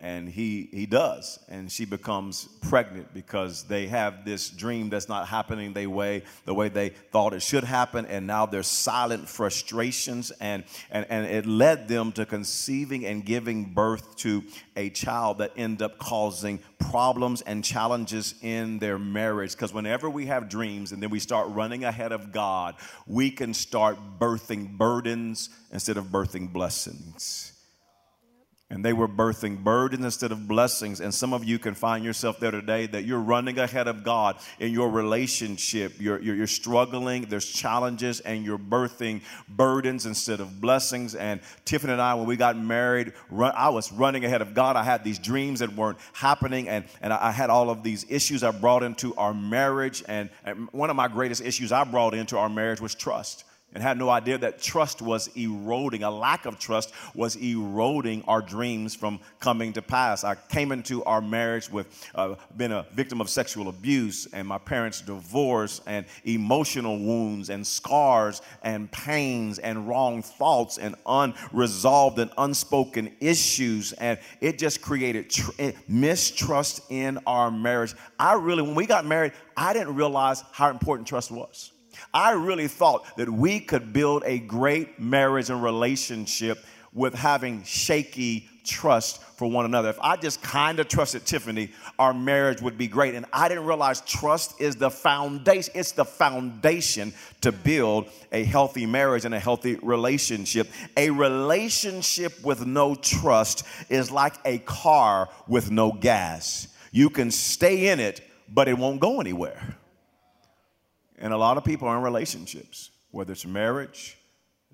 and 0.00 0.28
he 0.28 0.68
he 0.72 0.86
does. 0.86 1.38
And 1.48 1.70
she 1.70 1.84
becomes 1.84 2.48
pregnant 2.62 3.12
because 3.12 3.64
they 3.64 3.86
have 3.88 4.24
this 4.24 4.48
dream 4.48 4.88
that's 4.88 5.08
not 5.08 5.28
happening 5.28 5.72
the 5.72 5.86
way 5.86 6.22
the 6.44 6.54
way 6.54 6.68
they 6.68 6.88
thought 6.88 7.32
it 7.34 7.42
should 7.42 7.64
happen. 7.64 8.06
And 8.06 8.26
now 8.26 8.46
there's 8.46 8.66
silent 8.66 9.28
frustrations 9.28 10.30
and 10.40 10.64
and, 10.90 11.06
and 11.10 11.26
it 11.26 11.46
led 11.46 11.88
them 11.88 12.12
to 12.12 12.26
conceiving 12.26 13.04
and 13.04 13.24
giving 13.24 13.64
birth 13.64 14.16
to 14.16 14.42
a 14.76 14.90
child 14.90 15.38
that 15.38 15.52
end 15.56 15.82
up 15.82 15.98
causing 15.98 16.60
problems 16.78 17.42
and 17.42 17.62
challenges 17.62 18.34
in 18.42 18.78
their 18.78 18.98
marriage. 18.98 19.52
Because 19.52 19.74
whenever 19.74 20.08
we 20.08 20.26
have 20.26 20.48
dreams 20.48 20.92
and 20.92 21.02
then 21.02 21.10
we 21.10 21.18
start 21.18 21.48
running 21.48 21.84
ahead 21.84 22.12
of 22.12 22.32
God 22.32 22.74
we 23.06 23.30
can 23.30 23.52
start 23.54 23.98
birthing 24.18 24.76
burdens 24.76 25.50
instead 25.72 25.96
of 25.96 26.06
birthing 26.06 26.52
blessings 26.52 27.59
and 28.70 28.84
they 28.84 28.92
were 28.92 29.08
birthing 29.08 29.64
burdens 29.64 30.04
instead 30.04 30.30
of 30.30 30.46
blessings. 30.46 31.00
And 31.00 31.12
some 31.12 31.32
of 31.32 31.42
you 31.42 31.58
can 31.58 31.74
find 31.74 32.04
yourself 32.04 32.38
there 32.38 32.52
today 32.52 32.86
that 32.86 33.04
you're 33.04 33.20
running 33.20 33.58
ahead 33.58 33.88
of 33.88 34.04
God 34.04 34.36
in 34.60 34.72
your 34.72 34.88
relationship. 34.90 35.94
You're, 35.98 36.20
you're, 36.20 36.36
you're, 36.36 36.46
struggling, 36.46 37.22
there's 37.22 37.50
challenges, 37.50 38.20
and 38.20 38.44
you're 38.44 38.58
birthing 38.58 39.22
burdens 39.48 40.06
instead 40.06 40.38
of 40.38 40.60
blessings. 40.60 41.16
And 41.16 41.40
Tiffany 41.64 41.94
and 41.94 42.00
I, 42.00 42.14
when 42.14 42.26
we 42.26 42.36
got 42.36 42.56
married, 42.56 43.12
run, 43.28 43.52
I 43.56 43.70
was 43.70 43.90
running 43.90 44.24
ahead 44.24 44.40
of 44.40 44.54
God. 44.54 44.76
I 44.76 44.84
had 44.84 45.02
these 45.02 45.18
dreams 45.18 45.58
that 45.60 45.74
weren't 45.74 45.98
happening, 46.12 46.68
and, 46.68 46.84
and 47.02 47.12
I 47.12 47.32
had 47.32 47.50
all 47.50 47.70
of 47.70 47.82
these 47.82 48.06
issues 48.08 48.44
I 48.44 48.52
brought 48.52 48.84
into 48.84 49.16
our 49.16 49.34
marriage. 49.34 50.04
And, 50.06 50.30
and 50.44 50.68
one 50.70 50.90
of 50.90 50.96
my 50.96 51.08
greatest 51.08 51.42
issues 51.42 51.72
I 51.72 51.82
brought 51.82 52.14
into 52.14 52.38
our 52.38 52.48
marriage 52.48 52.80
was 52.80 52.94
trust 52.94 53.44
and 53.74 53.82
had 53.82 53.98
no 53.98 54.08
idea 54.08 54.38
that 54.38 54.60
trust 54.60 55.00
was 55.00 55.28
eroding. 55.36 56.02
A 56.02 56.10
lack 56.10 56.46
of 56.46 56.58
trust 56.58 56.92
was 57.14 57.36
eroding 57.36 58.24
our 58.26 58.42
dreams 58.42 58.94
from 58.94 59.20
coming 59.38 59.72
to 59.74 59.82
pass. 59.82 60.24
I 60.24 60.34
came 60.34 60.72
into 60.72 61.04
our 61.04 61.20
marriage 61.20 61.70
with 61.70 61.86
uh, 62.14 62.34
been 62.56 62.72
a 62.72 62.86
victim 62.92 63.20
of 63.20 63.30
sexual 63.30 63.68
abuse 63.68 64.26
and 64.32 64.46
my 64.46 64.58
parents' 64.58 65.00
divorce 65.00 65.80
and 65.86 66.04
emotional 66.24 66.98
wounds 66.98 67.50
and 67.50 67.66
scars 67.66 68.42
and 68.62 68.90
pains 68.90 69.58
and 69.58 69.86
wrong 69.86 70.22
thoughts 70.22 70.78
and 70.78 70.96
unresolved 71.06 72.18
and 72.18 72.30
unspoken 72.38 73.14
issues. 73.20 73.92
And 73.92 74.18
it 74.40 74.58
just 74.58 74.82
created 74.82 75.30
tr- 75.30 75.50
mistrust 75.88 76.80
in 76.90 77.18
our 77.26 77.50
marriage. 77.50 77.94
I 78.18 78.34
really, 78.34 78.62
when 78.62 78.74
we 78.74 78.86
got 78.86 79.06
married, 79.06 79.32
I 79.56 79.72
didn't 79.72 79.94
realize 79.94 80.42
how 80.52 80.70
important 80.70 81.06
trust 81.06 81.30
was. 81.30 81.72
I 82.12 82.32
really 82.32 82.68
thought 82.68 83.16
that 83.16 83.28
we 83.28 83.60
could 83.60 83.92
build 83.92 84.22
a 84.26 84.38
great 84.38 84.98
marriage 84.98 85.50
and 85.50 85.62
relationship 85.62 86.64
with 86.92 87.14
having 87.14 87.62
shaky 87.62 88.48
trust 88.64 89.22
for 89.22 89.50
one 89.50 89.64
another. 89.64 89.88
If 89.88 90.00
I 90.00 90.16
just 90.16 90.42
kind 90.42 90.80
of 90.80 90.88
trusted 90.88 91.24
Tiffany, 91.24 91.70
our 91.98 92.12
marriage 92.12 92.60
would 92.60 92.76
be 92.76 92.88
great. 92.88 93.14
And 93.14 93.26
I 93.32 93.48
didn't 93.48 93.64
realize 93.64 94.00
trust 94.02 94.60
is 94.60 94.76
the 94.76 94.90
foundation. 94.90 95.72
It's 95.74 95.92
the 95.92 96.04
foundation 96.04 97.12
to 97.40 97.52
build 97.52 98.08
a 98.32 98.44
healthy 98.44 98.86
marriage 98.86 99.24
and 99.24 99.34
a 99.34 99.40
healthy 99.40 99.76
relationship. 99.82 100.68
A 100.96 101.10
relationship 101.10 102.42
with 102.44 102.66
no 102.66 102.94
trust 102.94 103.64
is 103.88 104.10
like 104.10 104.34
a 104.44 104.58
car 104.58 105.28
with 105.48 105.70
no 105.70 105.92
gas. 105.92 106.68
You 106.92 107.08
can 107.08 107.30
stay 107.30 107.88
in 107.88 108.00
it, 108.00 108.20
but 108.52 108.68
it 108.68 108.76
won't 108.76 109.00
go 109.00 109.20
anywhere. 109.20 109.76
And 111.20 111.32
a 111.32 111.36
lot 111.36 111.58
of 111.58 111.64
people 111.64 111.86
are 111.86 111.96
in 111.96 112.02
relationships, 112.02 112.90
whether 113.10 113.32
it's 113.32 113.46
marriage, 113.46 114.16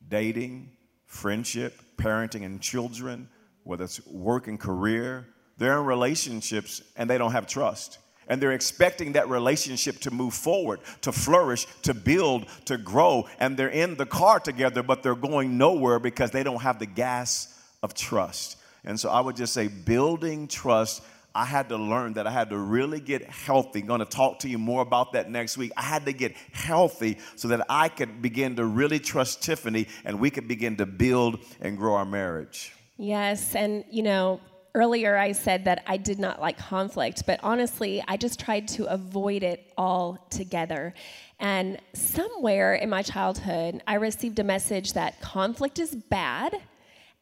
dating, 0.09 0.71
friendship, 1.05 1.81
parenting 1.97 2.45
and 2.45 2.61
children, 2.61 3.29
whether 3.65 3.85
it's 3.85 4.05
work 4.07 4.47
and 4.47 4.59
career. 4.59 5.27
They're 5.59 5.79
in 5.79 5.87
relationships 5.87 6.83
and 6.97 7.11
they 7.11 7.19
don't 7.19 7.33
have 7.33 7.47
trust. 7.47 7.99
And 8.29 8.41
they're 8.43 8.53
expecting 8.53 9.13
that 9.13 9.29
relationship 9.29 9.99
to 10.01 10.11
move 10.11 10.35
forward, 10.35 10.81
to 11.03 11.13
flourish, 11.13 11.67
to 11.83 11.95
build, 11.95 12.47
to 12.65 12.77
grow. 12.77 13.29
And 13.39 13.57
they're 13.57 13.69
in 13.69 13.97
the 13.97 14.07
car 14.07 14.41
together, 14.41 14.83
but 14.83 15.03
they're 15.03 15.15
going 15.15 15.59
nowhere 15.59 15.99
because 15.99 16.33
they 16.33 16.43
don't 16.43 16.63
have 16.63 16.79
the 16.79 16.87
gas 16.87 17.55
of 17.83 17.95
trust. 17.95 18.57
And 18.85 18.99
so 18.99 19.11
I 19.11 19.21
would 19.21 19.37
just 19.37 19.53
say 19.53 19.69
building 19.69 20.49
trust 20.49 21.03
I 21.37 21.45
had 21.45 21.69
to 21.69 21.77
learn 21.77 22.15
that 22.15 22.27
I 22.27 22.31
had 22.31 22.49
to 22.49 22.57
really 22.57 22.99
get 22.99 23.29
healthy. 23.29 23.83
Going 23.83 24.01
to 24.01 24.07
talk 24.07 24.39
to 24.41 24.49
you 24.49 24.57
more 24.57 24.81
about 24.81 25.13
that 25.13 25.31
next 25.31 25.59
week. 25.59 25.71
I 25.77 25.83
had 25.83 26.07
to 26.07 26.13
get 26.15 26.35
healthy 26.53 27.19
so 27.35 27.49
that 27.49 27.67
I 27.69 27.91
could 27.91 28.23
begin 28.23 28.57
to 28.57 28.65
really 28.65 28.99
trust 28.99 29.43
Tiffany 29.43 29.87
and 30.07 30.19
we 30.19 30.31
could 30.31 30.49
begin 30.49 30.77
to 30.79 30.87
build 30.87 31.45
and 31.61 31.77
grow 31.77 31.95
our 31.97 32.07
marriage. 32.07 32.73
Yes, 32.97 33.55
and 33.55 33.85
you 33.91 34.03
know, 34.03 34.41
earlier 34.75 35.19
I 35.19 35.33
said 35.33 35.67
that 35.67 35.85
I 35.87 35.99
did 35.99 36.19
not 36.19 36.41
like 36.41 36.57
conflict, 36.57 37.25
but 37.27 37.39
honestly, 37.43 38.03
I 38.09 38.17
just 38.17 38.41
tried 38.41 38.69
to 38.69 38.87
avoid 38.87 39.43
it 39.43 39.73
altogether. 39.77 40.95
And 41.39 41.79
somewhere 41.93 42.77
in 42.77 42.89
my 42.89 43.03
childhood, 43.03 43.83
I 43.87 43.97
received 43.97 44.39
a 44.39 44.45
message 44.45 44.95
that 44.95 45.21
conflict 45.21 45.79
is 45.79 45.95
bad 45.95 46.57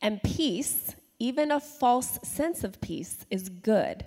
and 0.00 0.22
peace 0.22 0.94
even 1.24 1.50
a 1.52 1.58
false 1.58 2.18
sense 2.22 2.64
of 2.64 2.78
peace 2.82 3.24
is 3.30 3.48
good. 3.48 4.04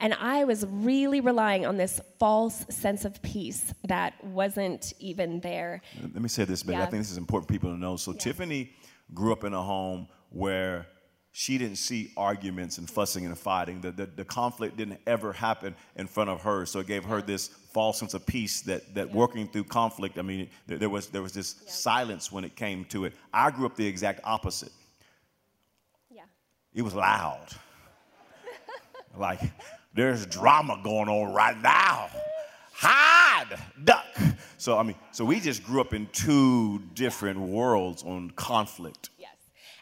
And 0.00 0.12
I 0.14 0.42
was 0.44 0.66
really 0.68 1.20
relying 1.20 1.64
on 1.64 1.76
this 1.76 2.00
false 2.18 2.66
sense 2.68 3.04
of 3.04 3.22
peace 3.22 3.72
that 3.86 4.12
wasn't 4.24 4.92
even 4.98 5.38
there. 5.40 5.80
Let 6.02 6.20
me 6.20 6.28
say 6.28 6.44
this, 6.44 6.64
baby. 6.64 6.78
Yeah. 6.78 6.82
I 6.82 6.86
think 6.86 7.02
this 7.04 7.12
is 7.12 7.18
important 7.18 7.46
for 7.46 7.52
people 7.52 7.70
to 7.70 7.78
know. 7.78 7.96
So, 7.96 8.12
yeah. 8.12 8.18
Tiffany 8.18 8.72
grew 9.14 9.32
up 9.32 9.44
in 9.44 9.54
a 9.54 9.62
home 9.62 10.08
where 10.30 10.86
she 11.30 11.56
didn't 11.56 11.76
see 11.76 12.10
arguments 12.16 12.78
and 12.78 12.90
fussing 12.90 13.26
and 13.26 13.38
fighting. 13.38 13.80
The, 13.80 13.92
the, 13.92 14.06
the, 14.06 14.24
conflict 14.24 14.76
didn't 14.76 15.00
ever 15.06 15.32
happen 15.32 15.76
in 15.94 16.08
front 16.08 16.30
of 16.30 16.42
her. 16.42 16.66
So 16.66 16.80
it 16.80 16.88
gave 16.88 17.04
her 17.04 17.22
this 17.22 17.48
false 17.72 18.00
sense 18.00 18.14
of 18.14 18.26
peace 18.26 18.62
that, 18.62 18.92
that 18.96 19.08
yeah. 19.08 19.14
working 19.14 19.46
through 19.46 19.64
conflict, 19.64 20.18
I 20.18 20.22
mean, 20.22 20.50
there, 20.66 20.78
there 20.78 20.90
was, 20.90 21.08
there 21.08 21.22
was 21.22 21.32
this 21.32 21.54
silence 21.68 22.32
when 22.32 22.42
it 22.42 22.56
came 22.56 22.86
to 22.86 23.04
it. 23.04 23.12
I 23.32 23.50
grew 23.52 23.66
up 23.66 23.76
the 23.76 23.86
exact 23.86 24.20
opposite. 24.24 24.72
It 26.76 26.82
was 26.82 26.94
loud. 26.94 27.46
like, 29.18 29.40
there's 29.94 30.26
drama 30.26 30.78
going 30.84 31.08
on 31.08 31.32
right 31.32 31.60
now. 31.60 32.10
Hide, 32.74 33.58
duck. 33.82 34.04
So, 34.58 34.78
I 34.78 34.82
mean, 34.82 34.96
so 35.10 35.24
we 35.24 35.40
just 35.40 35.64
grew 35.64 35.80
up 35.80 35.94
in 35.94 36.06
two 36.12 36.80
different 36.92 37.40
worlds 37.40 38.02
on 38.02 38.30
conflict. 38.32 39.08
Yes. 39.18 39.36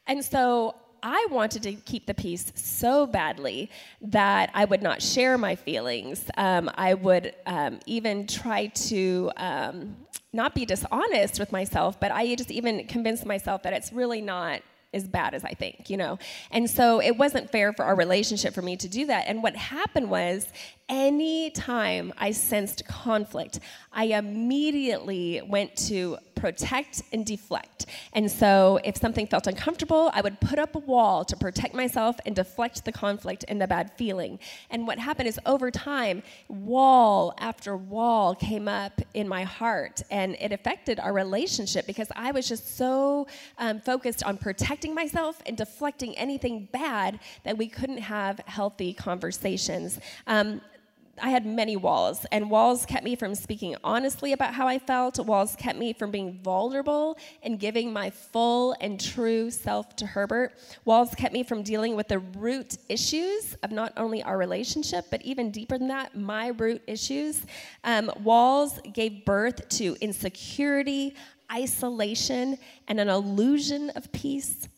And 0.07 0.25
so 0.25 0.77
I 1.03 1.27
wanted 1.33 1.65
to 1.65 1.73
keep 1.73 2.07
the 2.07 2.15
peace 2.15 2.53
so 2.55 3.07
badly 3.09 3.71
that 4.01 4.53
I 4.55 4.65
would 4.65 4.81
not 4.81 5.03
share 5.03 5.37
my 5.37 5.57
feelings. 5.57 6.25
Um, 6.37 6.71
I 6.77 6.95
would 6.95 7.35
um, 7.45 7.81
even 7.87 8.29
try 8.29 8.67
to 8.67 9.33
um, 9.37 9.97
not 10.33 10.55
be 10.55 10.65
dishonest 10.65 11.41
with 11.41 11.51
myself, 11.51 11.99
but 11.99 12.13
I 12.13 12.37
just 12.37 12.53
even 12.53 12.87
convinced 12.87 13.27
myself 13.27 13.65
that 13.65 13.73
it's 13.73 13.93
really 13.93 14.21
not 14.21 14.63
as 14.95 15.07
bad 15.07 15.35
as 15.35 15.45
I 15.45 15.53
think, 15.53 15.91
you 15.91 15.97
know? 15.97 16.19
And 16.51 16.71
so 16.71 17.01
it 17.01 17.17
wasn't 17.17 17.51
fair 17.51 17.73
for 17.73 17.85
our 17.85 17.97
relationship 17.97 18.55
for 18.55 18.63
me 18.63 18.77
to 18.77 18.89
do 18.89 19.07
that. 19.07 19.25
And 19.27 19.43
what 19.43 19.57
happened 19.57 20.09
was 20.09 20.47
anytime 20.89 22.13
I 22.17 22.31
sensed 22.31 22.87
conflict, 22.87 23.61
I 23.93 24.05
immediately 24.05 25.43
went 25.47 25.77
to 25.89 26.19
protect 26.45 27.01
and 27.15 27.25
deflect. 27.25 27.87
And 28.13 28.31
so 28.31 28.79
if 28.85 28.99
something 28.99 29.27
felt 29.27 29.47
uncomfortable, 29.47 30.11
I 30.13 30.21
would 30.21 30.39
put 30.41 30.59
up 30.59 30.75
a 30.75 30.79
wall 30.79 31.25
to 31.25 31.35
protect 31.39 31.75
myself 31.75 32.17
and 32.27 32.37
deflect 32.37 32.85
the 32.85 32.93
conflict 32.93 33.47
and 33.49 33.59
the 33.59 33.67
bad 33.67 33.91
feeling. 33.97 34.39
And 34.69 34.87
what 34.87 34.99
happened 34.99 35.27
is 35.27 35.41
over 35.47 35.71
time, 35.71 36.23
wall 36.49 37.33
after 37.39 37.79
wall 37.79 38.35
came 38.35 38.69
up 38.69 39.01
in 39.15 39.27
my 39.27 39.45
heart, 39.45 40.03
and 40.11 40.37
it 40.39 40.53
affected 40.53 41.01
our 41.01 41.15
relationship 41.15 41.87
because 41.87 42.09
I 42.15 42.31
was 42.31 42.47
just 42.47 42.77
so 42.77 43.27
um, 43.57 43.81
focused 43.81 44.23
on 44.23 44.37
protecting 44.37 44.95
myself 44.95 45.41
and 45.47 45.57
deflecting 45.57 46.15
anything 46.19 46.69
bad 46.73 47.21
that 47.45 47.57
we 47.57 47.69
couldn't 47.69 48.03
have 48.17 48.39
healthy 48.45 48.93
conversations. 48.93 49.99
Um, 50.27 50.61
I 51.23 51.31
had 51.31 51.47
many 51.47 51.77
walls, 51.77 52.27
and 52.33 52.51
walls 52.51 52.85
kept 52.87 53.05
me 53.05 53.15
from 53.17 53.35
speaking 53.35 53.77
honestly 53.85 54.33
about 54.33 54.55
how 54.55 54.67
I 54.67 54.79
felt. 54.79 55.19
Walls 55.19 55.55
kept 55.57 55.79
me 55.79 55.93
from 55.93 56.11
being 56.11 56.41
vulnerable 56.43 57.17
and 57.43 57.59
giving 57.59 57.93
my 57.93 58.11
full 58.11 58.75
and 58.81 59.01
true 59.01 59.51
self 59.51 59.95
to 59.97 60.07
Herbert. 60.07 60.55
Walls 60.85 61.15
kept 61.15 61.33
me 61.33 61.43
from 61.43 61.63
dealing 61.63 61.97
with 61.97 62.09
the 62.09 62.19
root 62.19 62.77
issues 62.89 63.55
of 63.63 63.71
not 63.71 63.93
only 63.97 64.23
our 64.23 64.37
relationship, 64.37 65.07
but 65.11 65.23
even 65.23 65.51
deeper 65.51 65.79
than 65.79 65.89
that, 65.89 66.17
my 66.17 66.49
root 66.49 66.83
issues. 66.87 67.45
Um, 67.85 68.11
walls 68.23 68.81
gave 68.93 69.25
birth 69.25 69.69
to 69.71 69.97
insecurity, 70.01 71.15
isolation, 71.53 72.59
and 72.89 72.99
an 72.99 73.09
illusion 73.09 73.91
of 73.91 74.11
peace. 74.13 74.69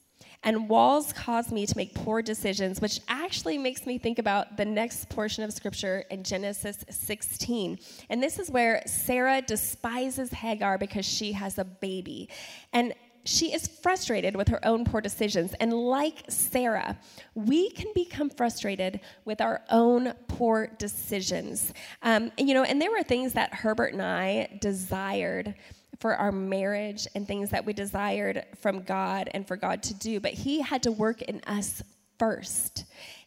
And 0.47 0.69
walls 0.69 1.13
cause 1.13 1.51
me 1.51 1.67
to 1.67 1.77
make 1.77 1.93
poor 1.93 2.23
decisions, 2.23 2.81
which 2.81 3.01
actually 3.09 3.59
makes 3.59 3.85
me 3.85 3.99
think 3.99 4.21
about 4.21 4.57
the 4.57 4.65
next 4.65 5.09
portion 5.09 5.43
of 5.43 5.53
scripture 5.53 6.05
in 6.09 6.23
Genesis 6.23 6.85
16. 6.89 7.81
And 8.09 8.23
this 8.23 8.39
is 8.39 8.49
where 8.49 8.81
Sarah 8.87 9.43
despises 9.43 10.31
Hagar 10.31 10.79
because 10.79 11.05
she 11.05 11.33
has 11.33 11.59
a 11.59 11.65
baby. 11.65 12.29
And 12.73 12.95
she 13.25 13.53
is 13.53 13.67
frustrated 13.67 14.37
with 14.37 14.49
her 14.49 14.65
own 14.65 14.85
poor 14.85 15.01
decisions. 15.01 15.53
And 15.55 15.73
like 15.73 16.23
Sarah, 16.29 16.97
we 17.35 17.71
can 17.71 17.89
become 17.93 18.31
frustrated 18.31 19.01
with 19.25 19.41
our 19.41 19.63
own 19.69 20.15
poor 20.29 20.69
decisions. 20.79 21.73
Um, 22.03 22.31
and, 22.39 22.49
you 22.49 22.55
know, 22.55 22.63
and 22.63 22.81
there 22.81 22.93
were 22.93 23.03
things 23.03 23.33
that 23.33 23.53
Herbert 23.53 23.93
and 23.93 24.03
I 24.03 24.59
desired 24.61 25.57
for 26.01 26.15
our 26.15 26.33
marriage 26.33 27.07
and 27.15 27.27
things 27.27 27.51
that 27.51 27.65
we 27.65 27.73
desired 27.73 28.45
from 28.61 28.83
God 28.83 29.31
and 29.33 29.47
for 29.47 29.57
God 29.57 29.83
to 29.85 29.95
do, 29.95 30.21
but 30.21 30.33
He 30.33 30.61
had 30.61 30.83
to 30.85 30.93
work 30.93 31.23
in 31.23 31.41
us 31.47 31.83
first. 32.19 32.85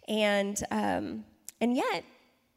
And 0.08 0.62
um, 0.72 1.26
and 1.62 1.76
yet, 1.76 2.04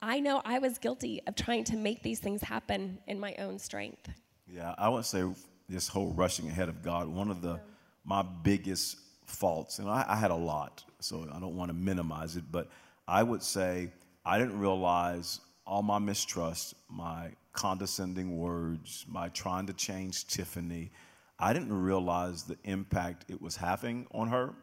I 0.01 0.21
know 0.21 0.43
I 0.45 0.59
was 0.59 0.79
guilty 0.79 1.21
of 1.27 1.35
trying 1.37 1.65
to 1.65 1.77
make 1.77 2.03
these 2.03 2.19
things 2.19 2.43
happen 2.43 2.99
in 3.07 3.19
my 3.21 3.35
own 3.39 3.59
strength. 3.59 4.11
Yeah, 4.47 4.75
I 4.79 4.89
would 4.89 5.05
say 5.05 5.25
this 5.69 5.89
whole 5.89 6.13
rushing 6.13 6.49
ahead 6.49 6.69
of 6.69 6.83
God. 6.83 7.09
One 7.09 7.31
of 7.31 7.43
the 7.43 7.61
my 8.05 8.23
biggest 8.23 8.99
faults, 9.27 9.79
and 9.79 9.89
I, 9.89 10.05
I 10.09 10.17
had 10.17 10.31
a 10.31 10.37
lot, 10.37 10.85
so 11.01 11.27
I 11.33 11.39
don't 11.39 11.57
want 11.57 11.71
to 11.71 11.75
minimize 11.75 12.37
it, 12.37 12.45
but 12.51 12.69
I 13.07 13.23
would 13.23 13.43
say 13.43 13.91
I 14.25 14.39
didn't 14.39 14.59
realize 14.59 15.41
all 15.67 15.83
my 15.83 15.99
mistrust, 15.99 16.75
my 16.89 17.31
condescending 17.53 18.39
words, 18.39 19.05
my 19.09 19.29
trying 19.29 19.67
to 19.67 19.73
change 19.73 20.27
Tiffany, 20.27 20.91
I 21.39 21.53
didn't 21.53 21.73
realize 21.73 22.45
the 22.45 22.57
impact 22.65 23.25
it 23.29 23.41
was 23.41 23.57
having 23.57 24.07
on 24.13 24.29
her. 24.29 24.55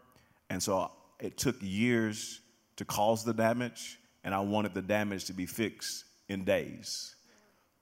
And 0.49 0.62
so 0.62 0.91
it 1.19 1.38
took 1.38 1.58
years 1.60 2.41
to 2.78 2.86
cause 2.86 3.23
the 3.23 3.34
damage, 3.34 3.99
and 4.23 4.34
I 4.34 4.39
wanted 4.39 4.73
the 4.73 4.82
damage 4.82 5.25
to 5.25 5.34
be 5.34 5.45
fixed 5.45 6.06
in 6.30 6.45
days. 6.45 7.15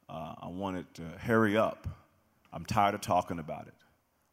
Uh, 0.09 0.33
I 0.41 0.47
wanted 0.47 0.91
to 0.95 1.03
hurry 1.03 1.57
up. 1.57 1.87
I'm 2.51 2.65
tired 2.65 2.95
of 2.95 3.01
talking 3.01 3.39
about 3.39 3.67
it. 3.67 3.73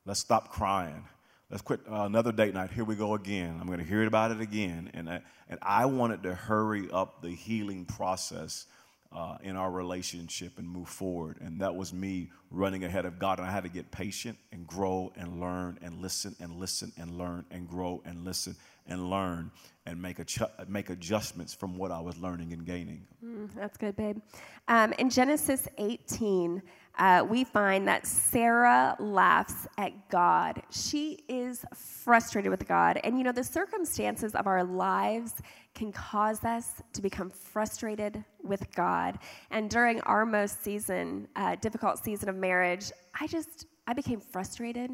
Let's 0.06 0.20
stop 0.20 0.50
crying. 0.50 1.04
Let's 1.50 1.62
quit 1.62 1.80
uh, 1.90 2.02
another 2.04 2.32
date 2.32 2.54
night. 2.54 2.70
Here 2.70 2.84
we 2.84 2.94
go 2.94 3.14
again. 3.14 3.58
I'm 3.60 3.66
going 3.66 3.78
to 3.78 3.84
hear 3.84 4.04
about 4.06 4.30
it 4.30 4.40
again. 4.40 4.90
And 4.94 5.10
I, 5.10 5.20
and 5.48 5.58
I 5.62 5.86
wanted 5.86 6.22
to 6.22 6.34
hurry 6.34 6.90
up 6.90 7.20
the 7.22 7.30
healing 7.30 7.84
process 7.84 8.66
uh, 9.14 9.38
in 9.42 9.56
our 9.56 9.70
relationship 9.70 10.58
and 10.58 10.68
move 10.68 10.88
forward. 10.88 11.38
And 11.40 11.60
that 11.60 11.74
was 11.74 11.92
me 11.92 12.30
running 12.50 12.84
ahead 12.84 13.04
of 13.04 13.18
God. 13.18 13.38
And 13.38 13.46
I 13.46 13.50
had 13.50 13.62
to 13.62 13.68
get 13.68 13.90
patient 13.90 14.36
and 14.52 14.66
grow 14.66 15.12
and 15.16 15.40
learn 15.40 15.78
and 15.82 16.02
listen 16.02 16.34
and 16.40 16.56
listen 16.56 16.92
and 16.98 17.16
learn 17.16 17.44
and 17.50 17.68
grow 17.68 18.02
and 18.04 18.24
listen 18.24 18.56
and 18.86 19.08
learn 19.08 19.50
and 19.86 20.00
make, 20.00 20.18
a 20.18 20.24
ch- 20.24 20.42
make 20.66 20.88
adjustments 20.88 21.52
from 21.52 21.76
what 21.76 21.90
I 21.90 22.00
was 22.00 22.16
learning 22.18 22.52
and 22.52 22.64
gaining. 22.64 23.06
Mm, 23.24 23.50
that's 23.54 23.76
good, 23.76 23.96
babe. 23.96 24.18
Um, 24.66 24.94
in 24.94 25.10
Genesis 25.10 25.68
18, 25.76 26.62
uh, 26.96 27.26
we 27.28 27.44
find 27.44 27.86
that 27.88 28.06
Sarah 28.06 28.96
laughs 28.98 29.66
at 29.76 30.08
God. 30.08 30.62
She 30.70 31.18
is 31.28 31.64
frustrated 31.74 32.50
with 32.50 32.66
God. 32.66 33.00
And 33.04 33.18
you 33.18 33.24
know, 33.24 33.32
the 33.32 33.44
circumstances 33.44 34.34
of 34.34 34.46
our 34.46 34.64
lives 34.64 35.34
can 35.74 35.92
cause 35.92 36.44
us 36.44 36.82
to 36.92 37.02
become 37.02 37.28
frustrated 37.28 38.24
with 38.42 38.72
God. 38.74 39.18
And 39.50 39.68
during 39.68 40.00
our 40.02 40.24
most 40.24 40.62
season, 40.62 41.28
uh, 41.36 41.56
difficult 41.56 42.02
season 42.02 42.28
of 42.28 42.36
marriage, 42.36 42.90
I 43.20 43.26
just, 43.26 43.66
I 43.86 43.92
became 43.92 44.20
frustrated 44.20 44.90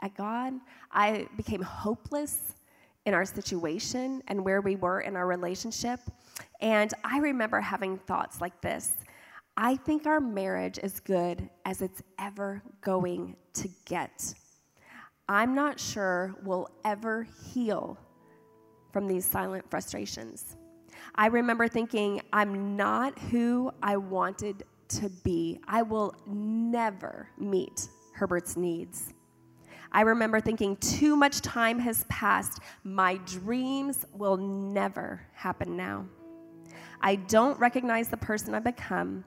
at 0.00 0.14
God. 0.16 0.54
I 0.90 1.26
became 1.36 1.62
hopeless 1.62 2.55
in 3.06 3.14
our 3.14 3.24
situation 3.24 4.22
and 4.28 4.44
where 4.44 4.60
we 4.60 4.76
were 4.76 5.00
in 5.00 5.16
our 5.16 5.26
relationship. 5.26 6.00
And 6.60 6.92
I 7.04 7.18
remember 7.18 7.60
having 7.60 7.96
thoughts 7.98 8.40
like 8.40 8.60
this 8.60 8.96
I 9.56 9.76
think 9.76 10.06
our 10.06 10.20
marriage 10.20 10.78
is 10.82 11.00
good 11.00 11.48
as 11.64 11.80
it's 11.80 12.02
ever 12.18 12.62
going 12.82 13.36
to 13.54 13.70
get. 13.86 14.34
I'm 15.30 15.54
not 15.54 15.80
sure 15.80 16.34
we'll 16.42 16.68
ever 16.84 17.26
heal 17.52 17.98
from 18.92 19.06
these 19.06 19.24
silent 19.24 19.64
frustrations. 19.70 20.56
I 21.14 21.28
remember 21.28 21.68
thinking, 21.68 22.20
I'm 22.34 22.76
not 22.76 23.18
who 23.18 23.72
I 23.82 23.96
wanted 23.96 24.64
to 24.88 25.08
be. 25.24 25.58
I 25.66 25.82
will 25.82 26.14
never 26.26 27.28
meet 27.38 27.88
Herbert's 28.12 28.56
needs. 28.56 29.14
I 29.92 30.02
remember 30.02 30.40
thinking, 30.40 30.76
too 30.76 31.16
much 31.16 31.40
time 31.40 31.78
has 31.78 32.04
passed. 32.08 32.60
My 32.84 33.16
dreams 33.26 34.04
will 34.12 34.36
never 34.36 35.22
happen 35.32 35.76
now. 35.76 36.06
I 37.00 37.16
don't 37.16 37.58
recognize 37.58 38.08
the 38.08 38.16
person 38.16 38.54
I've 38.54 38.64
become. 38.64 39.24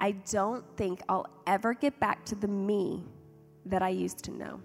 I 0.00 0.12
don't 0.30 0.64
think 0.76 1.02
I'll 1.08 1.28
ever 1.46 1.74
get 1.74 1.98
back 2.00 2.24
to 2.26 2.34
the 2.34 2.48
me 2.48 3.04
that 3.66 3.82
I 3.82 3.90
used 3.90 4.24
to 4.24 4.30
know. 4.30 4.60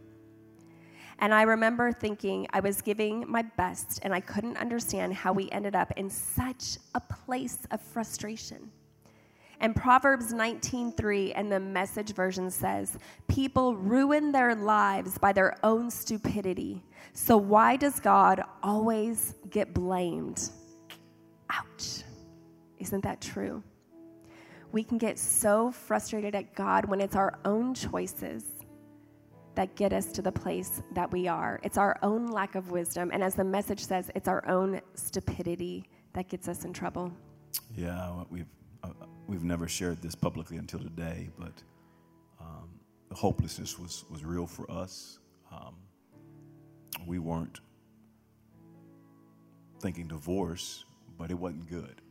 And 1.20 1.34
I 1.34 1.44
remember 1.44 1.92
thinking 1.92 2.48
I 2.54 2.60
was 2.60 2.82
giving 2.82 3.26
my 3.28 3.42
best, 3.42 4.00
and 4.04 4.14
I 4.14 4.20
couldn't 4.20 4.58
understand 4.58 5.14
how 5.14 5.34
we 5.34 5.50
ended 5.52 5.76
up 5.76 5.92
in 5.98 6.10
such 6.10 6.78
a 6.94 7.00
place 7.00 7.60
of 7.72 7.82
frustration. 7.82 8.72
And 9.60 9.76
Proverbs 9.76 10.34
19:3 10.34 11.34
and 11.34 11.52
the 11.52 11.60
message 11.60 12.14
version 12.14 12.52
says, 12.52 12.98
"People 13.28 13.76
ruin 13.76 14.32
their 14.32 14.54
lives 14.54 15.18
by 15.18 15.34
their 15.34 15.56
own 15.64 15.90
stupidity. 15.90 16.84
So 17.14 17.38
why 17.38 17.76
does 17.76 18.00
God 18.00 18.44
always 18.62 19.34
get 19.50 19.74
blamed?" 19.74 20.52
Ouch. 21.50 22.04
Isn't 22.78 23.04
that 23.04 23.22
true? 23.22 23.64
We 24.72 24.84
can 24.84 24.98
get 24.98 25.18
so 25.18 25.72
frustrated 25.72 26.36
at 26.36 26.54
God 26.54 26.86
when 26.86 27.02
it's 27.02 27.16
our 27.16 27.40
own 27.46 27.74
choices 27.74 28.44
that 29.56 29.76
get 29.76 29.92
us 29.92 30.12
to 30.12 30.22
the 30.22 30.32
place 30.32 30.84
that 30.92 31.12
we 31.12 31.28
are. 31.28 31.60
It's 31.64 31.80
our 31.80 31.98
own 32.04 32.28
lack 32.28 32.54
of 32.54 32.70
wisdom. 32.70 33.10
And 33.12 33.24
as 33.24 33.34
the 33.34 33.44
message 33.44 33.84
says, 33.84 34.12
it's 34.14 34.28
our 34.28 34.48
own 34.48 34.82
stupidity 34.94 35.90
that 36.14 36.28
gets 36.28 36.48
us 36.48 36.64
in 36.64 36.74
trouble. 36.74 37.12
Yeah, 37.76 38.24
we've, 38.30 38.46
we've 39.28 39.44
never 39.44 39.68
shared 39.68 40.02
this 40.02 40.16
publicly 40.16 40.58
until 40.58 40.80
today, 40.80 41.30
but 41.38 41.54
um, 42.40 42.70
the 43.10 43.16
hopelessness 43.16 43.78
was, 43.78 44.06
was 44.10 44.24
real 44.24 44.48
for 44.48 44.70
us. 44.72 45.20
Um, 45.52 45.76
we 47.06 47.20
weren't 47.20 47.60
thinking 49.82 50.08
divorce, 50.08 50.86
but 51.18 51.30
it 51.30 51.36
wasn't 51.36 51.70
good. 51.70 52.02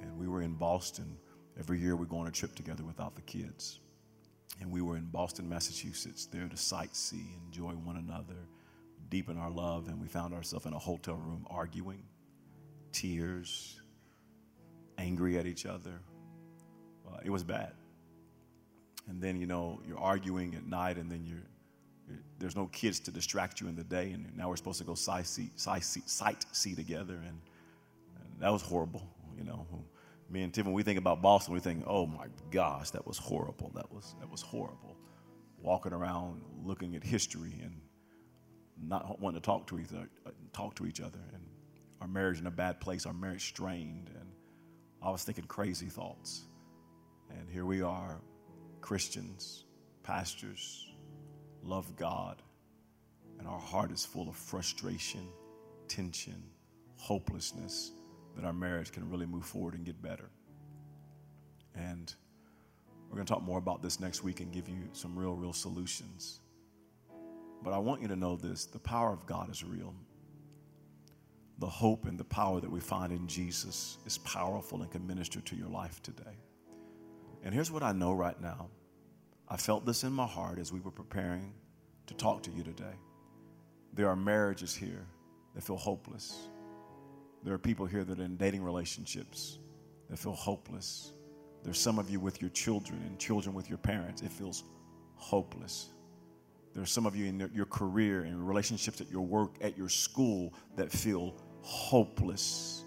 And 0.00 0.18
we 0.18 0.26
were 0.26 0.42
in 0.42 0.54
Boston. 0.54 1.16
Every 1.58 1.78
year 1.78 1.94
we 1.94 2.06
go 2.06 2.18
on 2.18 2.26
a 2.26 2.30
trip 2.30 2.54
together 2.54 2.84
without 2.84 3.14
the 3.14 3.22
kids. 3.22 3.80
And 4.60 4.70
we 4.70 4.82
were 4.82 4.96
in 4.96 5.06
Boston, 5.06 5.48
Massachusetts, 5.48 6.26
there 6.26 6.48
to 6.48 6.56
sightsee, 6.56 7.36
enjoy 7.46 7.72
one 7.72 7.96
another, 7.96 8.48
deepen 9.08 9.38
our 9.38 9.50
love. 9.50 9.88
And 9.88 10.00
we 10.00 10.08
found 10.08 10.34
ourselves 10.34 10.66
in 10.66 10.72
a 10.72 10.78
hotel 10.78 11.16
room 11.16 11.46
arguing, 11.50 12.02
tears, 12.92 13.80
angry 14.98 15.38
at 15.38 15.46
each 15.46 15.66
other. 15.66 16.00
Uh, 17.12 17.18
it 17.24 17.30
was 17.30 17.42
bad. 17.42 17.72
And 19.08 19.20
then, 19.20 19.36
you 19.40 19.46
know, 19.46 19.80
you're 19.86 19.98
arguing 19.98 20.54
at 20.54 20.66
night, 20.66 20.96
and 20.96 21.10
then 21.10 21.24
you're, 21.26 21.46
you're, 22.08 22.18
there's 22.38 22.56
no 22.56 22.66
kids 22.66 23.00
to 23.00 23.10
distract 23.10 23.60
you 23.60 23.68
in 23.68 23.76
the 23.76 23.84
day. 23.84 24.12
And 24.12 24.36
now 24.36 24.48
we're 24.48 24.56
supposed 24.56 24.78
to 24.78 24.84
go 24.84 24.92
sightsee, 24.92 25.50
sightsee, 25.56 26.04
sightsee 26.04 26.76
together. 26.76 27.14
And, 27.14 27.40
and 28.22 28.40
that 28.40 28.52
was 28.52 28.62
horrible, 28.62 29.02
you 29.36 29.44
know 29.44 29.66
me 30.30 30.42
and 30.42 30.54
Tiff, 30.54 30.64
when 30.64 30.74
we 30.74 30.82
think 30.82 30.98
about 30.98 31.20
Boston, 31.20 31.54
we 31.54 31.60
think, 31.60 31.82
oh 31.86 32.06
my 32.06 32.26
gosh, 32.50 32.90
that 32.90 33.06
was 33.06 33.18
horrible. 33.18 33.72
That 33.74 33.92
was, 33.92 34.14
that 34.20 34.30
was 34.30 34.40
horrible. 34.40 34.96
Walking 35.60 35.92
around 35.92 36.42
looking 36.64 36.94
at 36.94 37.02
history 37.02 37.54
and 37.62 37.74
not 38.82 39.20
wanting 39.20 39.40
to 39.40 39.44
talk 39.44 39.66
to 39.66 39.78
each 39.78 39.88
other, 39.92 40.08
talk 40.52 40.74
to 40.76 40.86
each 40.86 41.00
other, 41.00 41.18
and 41.34 41.42
our 42.00 42.08
marriage 42.08 42.38
in 42.38 42.46
a 42.46 42.50
bad 42.50 42.80
place, 42.80 43.04
our 43.04 43.12
marriage 43.12 43.48
strained, 43.48 44.10
and 44.14 44.28
I 45.02 45.10
was 45.10 45.24
thinking 45.24 45.44
crazy 45.44 45.86
thoughts. 45.86 46.44
And 47.38 47.48
here 47.48 47.64
we 47.64 47.82
are, 47.82 48.20
Christians, 48.80 49.64
pastors, 50.02 50.86
love 51.62 51.96
God, 51.96 52.42
and 53.38 53.48
our 53.48 53.58
heart 53.58 53.90
is 53.90 54.04
full 54.04 54.28
of 54.28 54.36
frustration, 54.36 55.26
tension, 55.88 56.42
hopelessness 56.96 57.92
that 58.36 58.44
our 58.44 58.52
marriage 58.52 58.92
can 58.92 59.08
really 59.10 59.26
move 59.26 59.44
forward 59.44 59.74
and 59.74 59.84
get 59.84 60.00
better. 60.02 60.30
And 61.74 62.14
we're 63.08 63.16
going 63.16 63.26
to 63.26 63.32
talk 63.32 63.42
more 63.42 63.58
about 63.58 63.82
this 63.82 63.98
next 63.98 64.22
week 64.22 64.40
and 64.40 64.52
give 64.52 64.68
you 64.68 64.88
some 64.92 65.18
real, 65.18 65.34
real 65.34 65.52
solutions. 65.52 66.40
But 67.62 67.72
I 67.72 67.78
want 67.78 68.02
you 68.02 68.08
to 68.08 68.16
know 68.16 68.36
this 68.36 68.66
the 68.66 68.78
power 68.78 69.12
of 69.12 69.26
God 69.26 69.50
is 69.50 69.64
real. 69.64 69.94
The 71.58 71.66
hope 71.66 72.06
and 72.06 72.18
the 72.18 72.24
power 72.24 72.60
that 72.60 72.70
we 72.70 72.80
find 72.80 73.12
in 73.12 73.26
Jesus 73.26 73.98
is 74.06 74.16
powerful 74.18 74.80
and 74.80 74.90
can 74.90 75.06
minister 75.06 75.40
to 75.40 75.56
your 75.56 75.68
life 75.68 76.02
today. 76.02 76.38
And 77.44 77.54
here's 77.54 77.70
what 77.70 77.82
I 77.82 77.92
know 77.92 78.12
right 78.12 78.40
now 78.40 78.68
I 79.48 79.56
felt 79.56 79.84
this 79.84 80.04
in 80.04 80.12
my 80.12 80.26
heart 80.26 80.58
as 80.58 80.72
we 80.72 80.80
were 80.80 80.90
preparing 80.90 81.52
to 82.06 82.14
talk 82.14 82.42
to 82.44 82.50
you 82.50 82.62
today. 82.62 82.94
There 83.94 84.08
are 84.08 84.16
marriages 84.16 84.74
here 84.74 85.06
that 85.54 85.64
feel 85.64 85.76
hopeless. 85.76 86.48
There 87.42 87.54
are 87.54 87.58
people 87.58 87.86
here 87.86 88.04
that 88.04 88.20
are 88.20 88.24
in 88.24 88.36
dating 88.36 88.62
relationships 88.62 89.58
that 90.08 90.18
feel 90.18 90.34
hopeless. 90.34 91.12
There's 91.64 91.80
some 91.80 91.98
of 91.98 92.10
you 92.10 92.20
with 92.20 92.40
your 92.40 92.50
children 92.50 93.02
and 93.06 93.18
children 93.18 93.54
with 93.54 93.68
your 93.68 93.78
parents. 93.78 94.22
It 94.22 94.30
feels 94.30 94.64
hopeless. 95.14 95.88
There's 96.74 96.90
some 96.90 97.06
of 97.06 97.16
you 97.16 97.26
in 97.26 97.50
your 97.52 97.66
career 97.66 98.22
and 98.22 98.46
relationships 98.46 99.00
at 99.00 99.10
your 99.10 99.22
work, 99.22 99.56
at 99.60 99.76
your 99.76 99.88
school 99.88 100.54
that 100.76 100.92
feel 100.92 101.34
hopeless. 101.62 102.84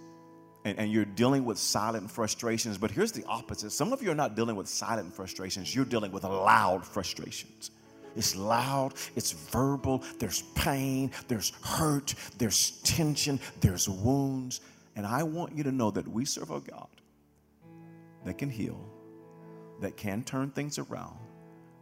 And, 0.65 0.79
and 0.79 0.91
you're 0.91 1.05
dealing 1.05 1.45
with 1.45 1.57
silent 1.57 2.09
frustrations. 2.09 2.77
But 2.77 2.91
here's 2.91 3.11
the 3.11 3.25
opposite 3.25 3.71
some 3.71 3.93
of 3.93 4.01
you 4.01 4.11
are 4.11 4.15
not 4.15 4.35
dealing 4.35 4.55
with 4.55 4.67
silent 4.67 5.13
frustrations, 5.13 5.75
you're 5.75 5.85
dealing 5.85 6.11
with 6.11 6.23
loud 6.23 6.85
frustrations. 6.85 7.71
It's 8.15 8.35
loud, 8.35 8.93
it's 9.15 9.31
verbal, 9.31 10.03
there's 10.19 10.43
pain, 10.53 11.11
there's 11.27 11.51
hurt, 11.63 12.13
there's 12.37 12.79
tension, 12.81 13.39
there's 13.59 13.89
wounds. 13.89 14.61
And 14.95 15.05
I 15.05 15.23
want 15.23 15.55
you 15.55 15.63
to 15.63 15.71
know 15.71 15.89
that 15.91 16.07
we 16.07 16.25
serve 16.25 16.51
a 16.51 16.59
God 16.59 16.87
that 18.25 18.37
can 18.37 18.49
heal, 18.49 18.79
that 19.81 19.97
can 19.97 20.23
turn 20.23 20.51
things 20.51 20.77
around, 20.77 21.17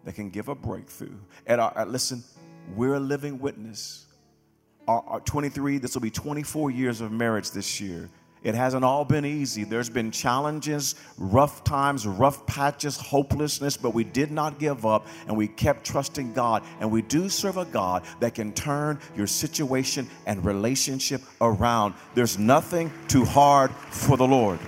that 0.05 0.15
can 0.15 0.29
give 0.29 0.47
a 0.47 0.55
breakthrough. 0.55 1.17
At 1.45 1.59
our, 1.59 1.85
listen, 1.85 2.23
we're 2.75 2.95
a 2.95 2.99
living 2.99 3.39
witness. 3.39 4.05
Our, 4.87 5.03
our 5.07 5.19
23, 5.19 5.77
this 5.77 5.93
will 5.93 6.01
be 6.01 6.09
24 6.09 6.71
years 6.71 7.01
of 7.01 7.11
marriage 7.11 7.51
this 7.51 7.81
year. 7.81 8.09
It 8.43 8.55
hasn't 8.55 8.83
all 8.83 9.05
been 9.05 9.23
easy. 9.23 9.63
There's 9.63 9.89
been 9.89 10.09
challenges, 10.09 10.95
rough 11.17 11.63
times, 11.63 12.07
rough 12.07 12.43
patches, 12.47 12.97
hopelessness, 12.97 13.77
but 13.77 13.93
we 13.93 14.03
did 14.03 14.31
not 14.31 14.57
give 14.57 14.83
up 14.83 15.05
and 15.27 15.37
we 15.37 15.47
kept 15.47 15.85
trusting 15.85 16.33
God. 16.33 16.63
And 16.79 16.89
we 16.89 17.03
do 17.03 17.29
serve 17.29 17.57
a 17.57 17.65
God 17.65 18.03
that 18.19 18.33
can 18.33 18.51
turn 18.53 18.99
your 19.15 19.27
situation 19.27 20.09
and 20.25 20.43
relationship 20.43 21.21
around. 21.39 21.93
There's 22.15 22.39
nothing 22.39 22.91
too 23.07 23.25
hard 23.25 23.69
for 23.91 24.17
the 24.17 24.27
Lord. 24.27 24.59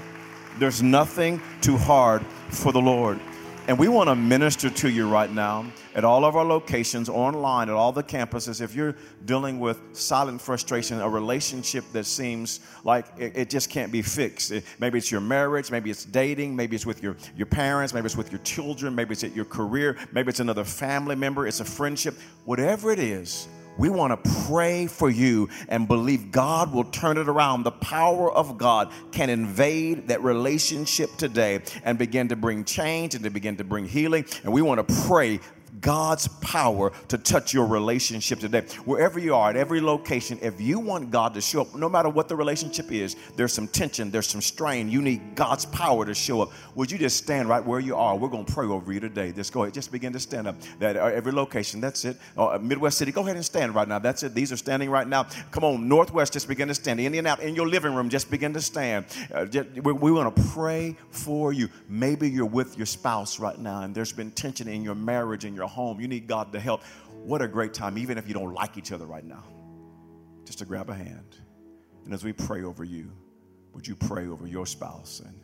There's 0.59 0.83
nothing 0.83 1.41
too 1.61 1.77
hard 1.77 2.23
for 2.49 2.71
the 2.71 2.81
Lord. 2.81 3.19
And 3.67 3.79
we 3.79 3.87
want 3.87 4.09
to 4.09 4.15
minister 4.15 4.69
to 4.69 4.89
you 4.89 5.09
right 5.09 5.31
now 5.31 5.65
at 5.95 6.03
all 6.03 6.25
of 6.25 6.35
our 6.35 6.45
locations, 6.45 7.09
online, 7.09 7.69
at 7.69 7.75
all 7.75 7.91
the 7.91 8.03
campuses, 8.03 8.61
if 8.61 8.75
you're 8.75 8.95
dealing 9.25 9.59
with 9.59 9.79
silent 9.93 10.41
frustration, 10.41 10.99
a 11.01 11.09
relationship 11.09 11.83
that 11.93 12.05
seems 12.05 12.59
like 12.83 13.05
it, 13.17 13.35
it 13.35 13.49
just 13.49 13.69
can't 13.69 13.91
be 13.91 14.01
fixed, 14.01 14.51
it, 14.51 14.63
maybe 14.79 14.97
it's 14.97 15.11
your 15.11 15.21
marriage, 15.21 15.71
maybe 15.71 15.89
it's 15.89 16.05
dating, 16.05 16.55
maybe 16.55 16.75
it's 16.75 16.85
with 16.85 17.03
your, 17.03 17.15
your 17.35 17.47
parents, 17.47 17.93
maybe 17.93 18.05
it's 18.05 18.17
with 18.17 18.31
your 18.31 18.41
children, 18.41 18.95
maybe 18.95 19.13
it's 19.13 19.23
at 19.23 19.35
your 19.35 19.45
career, 19.45 19.97
maybe 20.11 20.29
it's 20.29 20.39
another 20.39 20.63
family 20.63 21.15
member, 21.15 21.47
it's 21.47 21.59
a 21.59 21.65
friendship, 21.65 22.15
whatever 22.45 22.91
it 22.91 22.99
is, 22.99 23.47
we 23.77 23.89
want 23.89 24.23
to 24.23 24.31
pray 24.47 24.85
for 24.85 25.09
you 25.09 25.49
and 25.67 25.87
believe 25.87 26.31
God 26.31 26.71
will 26.71 26.83
turn 26.83 27.17
it 27.17 27.27
around. 27.27 27.63
The 27.63 27.71
power 27.71 28.31
of 28.31 28.57
God 28.57 28.91
can 29.11 29.29
invade 29.31 30.09
that 30.09 30.21
relationship 30.21 31.09
today 31.17 31.61
and 31.83 31.97
begin 31.97 32.27
to 32.27 32.35
bring 32.35 32.65
change 32.65 33.15
and 33.15 33.23
to 33.23 33.31
begin 33.31 33.57
to 33.57 33.63
bring 33.63 33.87
healing. 33.87 34.25
And 34.43 34.53
we 34.53 34.61
want 34.61 34.87
to 34.87 34.95
pray 35.07 35.39
God's 35.83 36.27
power 36.41 36.91
to 37.09 37.17
touch 37.17 37.53
your 37.53 37.67
relationship 37.67 38.39
today. 38.39 38.61
Wherever 38.85 39.19
you 39.19 39.35
are, 39.35 39.49
at 39.49 39.55
every 39.55 39.81
location, 39.81 40.39
if 40.41 40.59
you 40.59 40.79
want 40.79 41.11
God 41.11 41.33
to 41.35 41.41
show 41.41 41.61
up, 41.61 41.75
no 41.75 41.89
matter 41.89 42.09
what 42.09 42.29
the 42.29 42.35
relationship 42.35 42.91
is, 42.91 43.15
there's 43.35 43.53
some 43.53 43.67
tension, 43.67 44.09
there's 44.09 44.27
some 44.27 44.41
strain. 44.41 44.89
You 44.89 45.01
need 45.01 45.35
God's 45.35 45.65
power 45.65 46.05
to 46.05 46.15
show 46.15 46.41
up. 46.41 46.51
Would 46.75 46.89
you 46.89 46.97
just 46.97 47.17
stand 47.17 47.49
right 47.49 47.63
where 47.63 47.81
you 47.81 47.95
are? 47.95 48.15
We're 48.15 48.29
going 48.29 48.45
to 48.45 48.53
pray 48.53 48.65
over 48.65 48.91
you 48.93 49.01
today. 49.01 49.33
Just 49.33 49.51
go 49.51 49.63
ahead, 49.63 49.73
just 49.73 49.91
begin 49.91 50.13
to 50.13 50.19
stand 50.19 50.47
up. 50.47 50.55
That 50.79 50.95
uh, 50.95 51.05
every 51.05 51.33
location, 51.33 51.81
that's 51.81 52.05
it. 52.05 52.17
Uh, 52.37 52.57
Midwest 52.61 52.97
City, 52.97 53.11
go 53.11 53.21
ahead 53.21 53.35
and 53.35 53.45
stand 53.45 53.75
right 53.75 53.87
now. 53.87 53.99
That's 53.99 54.23
it. 54.23 54.33
These 54.33 54.53
are 54.53 54.57
standing 54.57 54.89
right 54.89 55.07
now. 55.07 55.27
Come 55.51 55.65
on, 55.65 55.89
Northwest, 55.89 56.31
just 56.31 56.47
begin 56.47 56.69
to 56.69 56.75
stand. 56.75 57.01
Indianapolis, 57.01 57.49
in 57.49 57.55
your 57.55 57.67
living 57.67 57.93
room, 57.93 58.09
just 58.09 58.31
begin 58.31 58.53
to 58.53 58.61
stand. 58.61 59.05
Uh, 59.33 59.45
just, 59.45 59.69
we, 59.81 59.91
we 59.91 60.11
want 60.13 60.33
to 60.33 60.43
pray 60.51 60.95
for 61.09 61.51
you. 61.51 61.67
Maybe 61.89 62.29
you're 62.29 62.45
with 62.45 62.77
your 62.77 62.85
spouse 62.85 63.37
right 63.37 63.59
now, 63.59 63.81
and 63.81 63.93
there's 63.93 64.13
been 64.13 64.31
tension 64.31 64.69
in 64.69 64.81
your 64.81 64.95
marriage, 64.95 65.43
in 65.43 65.53
your 65.53 65.67
home. 65.73 65.99
You 65.99 66.07
need 66.07 66.27
God 66.27 66.53
to 66.53 66.59
help. 66.59 66.83
What 67.23 67.41
a 67.41 67.47
great 67.47 67.73
time, 67.73 67.97
even 67.97 68.17
if 68.17 68.27
you 68.27 68.33
don't 68.33 68.53
like 68.53 68.77
each 68.77 68.91
other 68.91 69.05
right 69.05 69.25
now, 69.25 69.43
just 70.45 70.59
to 70.59 70.65
grab 70.65 70.89
a 70.89 70.93
hand. 70.93 71.37
And 72.05 72.13
as 72.13 72.23
we 72.23 72.33
pray 72.33 72.63
over 72.63 72.83
you, 72.83 73.11
would 73.73 73.87
you 73.87 73.95
pray 73.95 74.27
over 74.27 74.45
your 74.47 74.65
spouse 74.65 75.21
and 75.25 75.39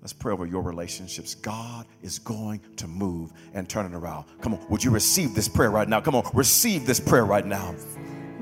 let's 0.00 0.12
pray 0.12 0.32
over 0.32 0.44
your 0.44 0.62
relationships. 0.62 1.34
God 1.34 1.86
is 2.02 2.18
going 2.18 2.60
to 2.76 2.86
move 2.86 3.32
and 3.54 3.68
turn 3.68 3.86
it 3.86 3.94
around. 3.96 4.26
Come 4.40 4.54
on, 4.54 4.66
would 4.68 4.84
you 4.84 4.90
receive 4.90 5.34
this 5.34 5.48
prayer 5.48 5.70
right 5.70 5.88
now? 5.88 6.00
Come 6.00 6.14
on, 6.14 6.24
receive 6.34 6.86
this 6.86 7.00
prayer 7.00 7.24
right 7.24 7.46
now. 7.46 7.74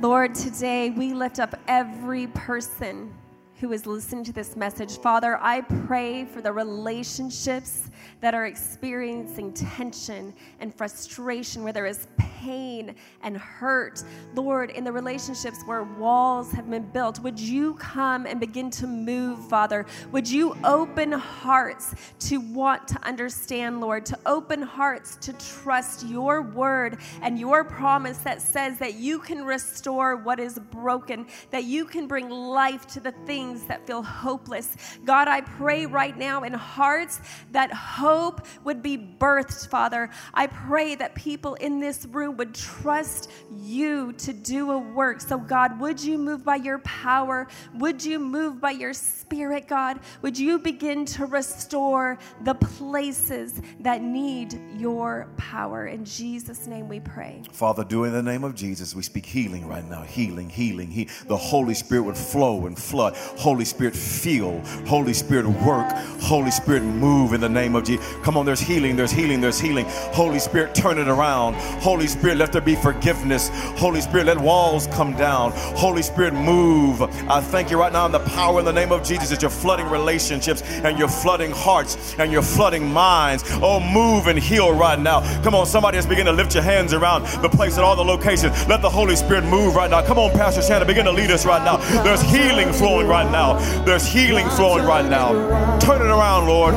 Lord, 0.01 0.35
today 0.35 0.91
we 0.91 1.15
lift 1.15 1.39
up 1.39 1.59
every 1.69 2.29
person 2.29 3.13
who 3.61 3.73
is 3.73 3.87
listening 3.87 4.23
to 4.25 4.33
this 4.33 4.55
message. 4.55 4.99
Father, 4.99 5.37
I 5.43 5.63
pray 5.63 6.25
for 6.25 6.41
the 6.41 6.53
relationships 6.53 7.91
that 8.21 8.35
are 8.35 8.47
experiencing 8.47 9.53
tension 9.53 10.33
and 10.61 10.75
frustration, 10.75 11.65
where 11.65 11.73
there 11.73 11.87
is 11.87 12.07
pain 12.17 12.95
and 13.23 13.37
hurt. 13.37 14.05
Lord, 14.35 14.71
in 14.71 14.85
the 14.85 14.93
relationships 14.93 15.63
where 15.67 15.83
walls 15.83 16.53
have 16.53 16.71
been 16.71 16.89
built, 16.91 17.19
would 17.21 17.39
you 17.39 17.75
come 17.75 18.27
and 18.27 18.39
begin 18.39 18.71
to 18.71 18.87
move, 18.87 19.49
Father? 19.49 19.87
Would 20.13 20.31
you 20.31 20.57
open 20.65 21.11
hearts 21.13 21.95
to 22.21 22.39
want 22.39 22.87
to 22.89 23.07
understand, 23.07 23.81
Lord, 23.81 24.07
to 24.07 24.19
open 24.25 24.63
hearts 24.63 25.17
to 25.17 25.33
trust 25.33 26.07
your 26.07 26.43
word 26.43 26.99
and 27.23 27.39
your 27.39 27.65
promise 27.65 28.19
that 28.19 28.41
says 28.41 28.79
that 28.79 28.95
you 28.95 29.19
can 29.19 29.45
restore 29.45 30.17
what 30.17 30.39
is 30.39 30.59
broken, 30.59 31.27
that 31.51 31.65
you 31.65 31.85
can 31.85 32.07
bring 32.07 32.31
life 32.31 32.87
to 32.89 33.01
the 33.01 33.13
things 33.27 33.48
that 33.65 33.87
feel 33.87 34.03
hopeless. 34.03 34.77
God, 35.05 35.29
I 35.29 35.41
pray 35.41 35.87
right 35.87 36.17
now 36.17 36.43
in 36.45 36.53
hearts 36.53 37.21
that 37.53 37.73
hope 37.73 38.47
would 38.65 38.83
be 38.83 38.97
birthed, 38.99 39.69
Father. 39.69 40.11
I 40.35 40.47
pray 40.47 40.95
that 40.97 41.15
people 41.15 41.55
in 41.55 41.81
this 41.81 42.07
room 42.07 42.37
would 42.37 42.55
trust 42.55 43.31
you 43.61 44.13
to 44.15 44.33
do 44.33 44.73
a 44.73 44.79
work. 44.79 45.21
So, 45.21 45.39
God, 45.39 45.79
would 45.81 46.03
you 46.03 46.19
move 46.19 46.45
by 46.45 46.57
your 46.57 46.79
power? 46.81 47.49
Would 47.75 48.05
you 48.05 48.19
move 48.19 48.61
by 48.61 48.73
your 48.73 48.93
spirit, 48.93 49.69
God? 49.69 50.01
Would 50.23 50.39
you 50.39 50.59
begin 50.59 51.05
to 51.07 51.27
restore 51.27 52.19
the 52.45 52.55
places 52.55 53.61
that 53.81 54.03
need 54.03 54.61
your 54.77 55.29
power? 55.37 55.87
In 55.87 56.05
Jesus' 56.05 56.67
name 56.67 56.89
we 56.89 57.01
pray. 57.01 57.43
Father, 57.53 57.85
do 57.85 58.05
in 58.05 58.13
the 58.13 58.23
name 58.23 58.45
of 58.45 58.55
Jesus, 58.55 58.95
we 58.95 59.03
speak 59.03 59.27
healing 59.27 59.67
right 59.67 59.85
now. 59.85 60.03
Healing, 60.03 60.49
healing, 60.49 60.91
healing. 60.91 61.11
the 61.27 61.37
Holy 61.37 61.75
Spirit 61.75 62.03
would 62.03 62.17
flow 62.17 62.67
and 62.67 62.79
flood. 62.79 63.17
Holy 63.39 63.65
Spirit, 63.65 63.95
feel. 63.95 64.59
Holy 64.85 65.15
Spirit, 65.15 65.47
work. 65.47 65.89
Holy 66.21 66.51
Spirit, 66.51 66.83
move 66.83 67.33
in 67.33 67.41
the 67.41 67.49
name 67.49 67.77
of 67.77 67.85
Jesus. 67.85 68.05
Come 68.25 68.37
on, 68.37 68.45
there's 68.45 68.59
healing, 68.59 68.97
there's 68.97 69.13
healing, 69.13 69.41
there's 69.41 69.61
healing. 69.61 69.87
Holy 70.13 70.41
Spirit, 70.41 70.75
turn 70.75 70.99
it 70.99 71.07
around. 71.07 71.55
Holy 71.81 72.09
Spirit, 72.09 72.39
let 72.39 72.51
there 72.51 72.61
be 72.61 72.75
forgiveness. 72.75 73.49
Holy 73.79 74.01
Spirit, 74.01 74.27
let 74.27 74.39
walls 74.39 74.89
come 74.89 75.17
down. 75.17 75.53
Holy 75.55 76.03
Spirit, 76.03 76.35
move. 76.35 77.01
I 77.31 77.41
thank 77.41 77.71
you 77.71 77.79
right 77.79 77.93
now 77.93 78.07
in 78.07 78.13
the 78.13 78.19
power 78.19 78.59
in 78.59 78.65
the 78.65 78.73
name 78.73 78.91
of 78.91 79.05
Jesus 79.05 79.31
that 79.31 79.41
you're 79.41 79.53
flooding 79.53 79.89
relationships 79.89 80.63
and 80.63 80.99
you're 80.99 81.07
flooding 81.07 81.53
hearts 81.53 82.17
and 82.19 82.33
you're 82.33 82.43
flooding 82.43 82.93
minds. 82.93 83.45
Oh, 83.63 83.79
move 83.79 84.27
and 84.27 84.37
heal 84.37 84.73
right 84.73 84.99
now. 84.99 85.21
Come 85.45 85.55
on, 85.55 85.65
somebody 85.65 85.97
just 85.97 86.09
begin 86.09 86.27
to 86.27 86.33
lift 86.33 86.55
your 86.55 86.65
hands 86.65 86.93
around 86.93 87.23
the 87.41 87.49
place 87.49 87.79
at 87.79 87.85
all 87.85 87.95
the 87.95 88.05
locations. 88.05 88.67
Let 88.67 88.83
the 88.83 88.91
Holy 88.91 89.15
Spirit 89.15 89.45
move 89.45 89.77
right 89.77 89.89
now. 89.89 90.05
Come 90.05 90.19
on, 90.19 90.33
Pastor 90.33 90.61
Shannon, 90.61 90.89
begin 90.89 91.05
to 91.05 91.13
lead 91.13 91.31
us 91.31 91.47
right 91.47 91.63
now. 91.63 91.77
There's 92.03 92.23
healing 92.23 92.73
flowing 92.73 93.07
right 93.07 93.23
now. 93.23 93.28
Now 93.31 93.59
there's 93.85 94.07
healing 94.07 94.49
flowing 94.51 94.85
right 94.85 95.09
now. 95.09 95.33
Turn 95.79 96.01
it 96.01 96.11
around, 96.11 96.47
Lord. 96.47 96.75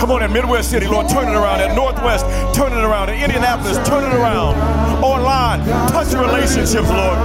Come 0.00 0.10
on, 0.12 0.22
in 0.22 0.32
Midwest 0.32 0.70
City, 0.70 0.86
Lord, 0.86 1.08
turn 1.08 1.28
it 1.28 1.34
around. 1.34 1.60
At 1.60 1.74
Northwest, 1.74 2.24
turn 2.54 2.72
it 2.72 2.82
around. 2.82 3.10
In 3.10 3.22
Indianapolis, 3.22 3.76
turn 3.86 4.04
it 4.04 4.14
around. 4.14 4.56
Online, 5.04 5.60
touch 5.90 6.12
relationships, 6.14 6.88
Lord. 6.88 7.18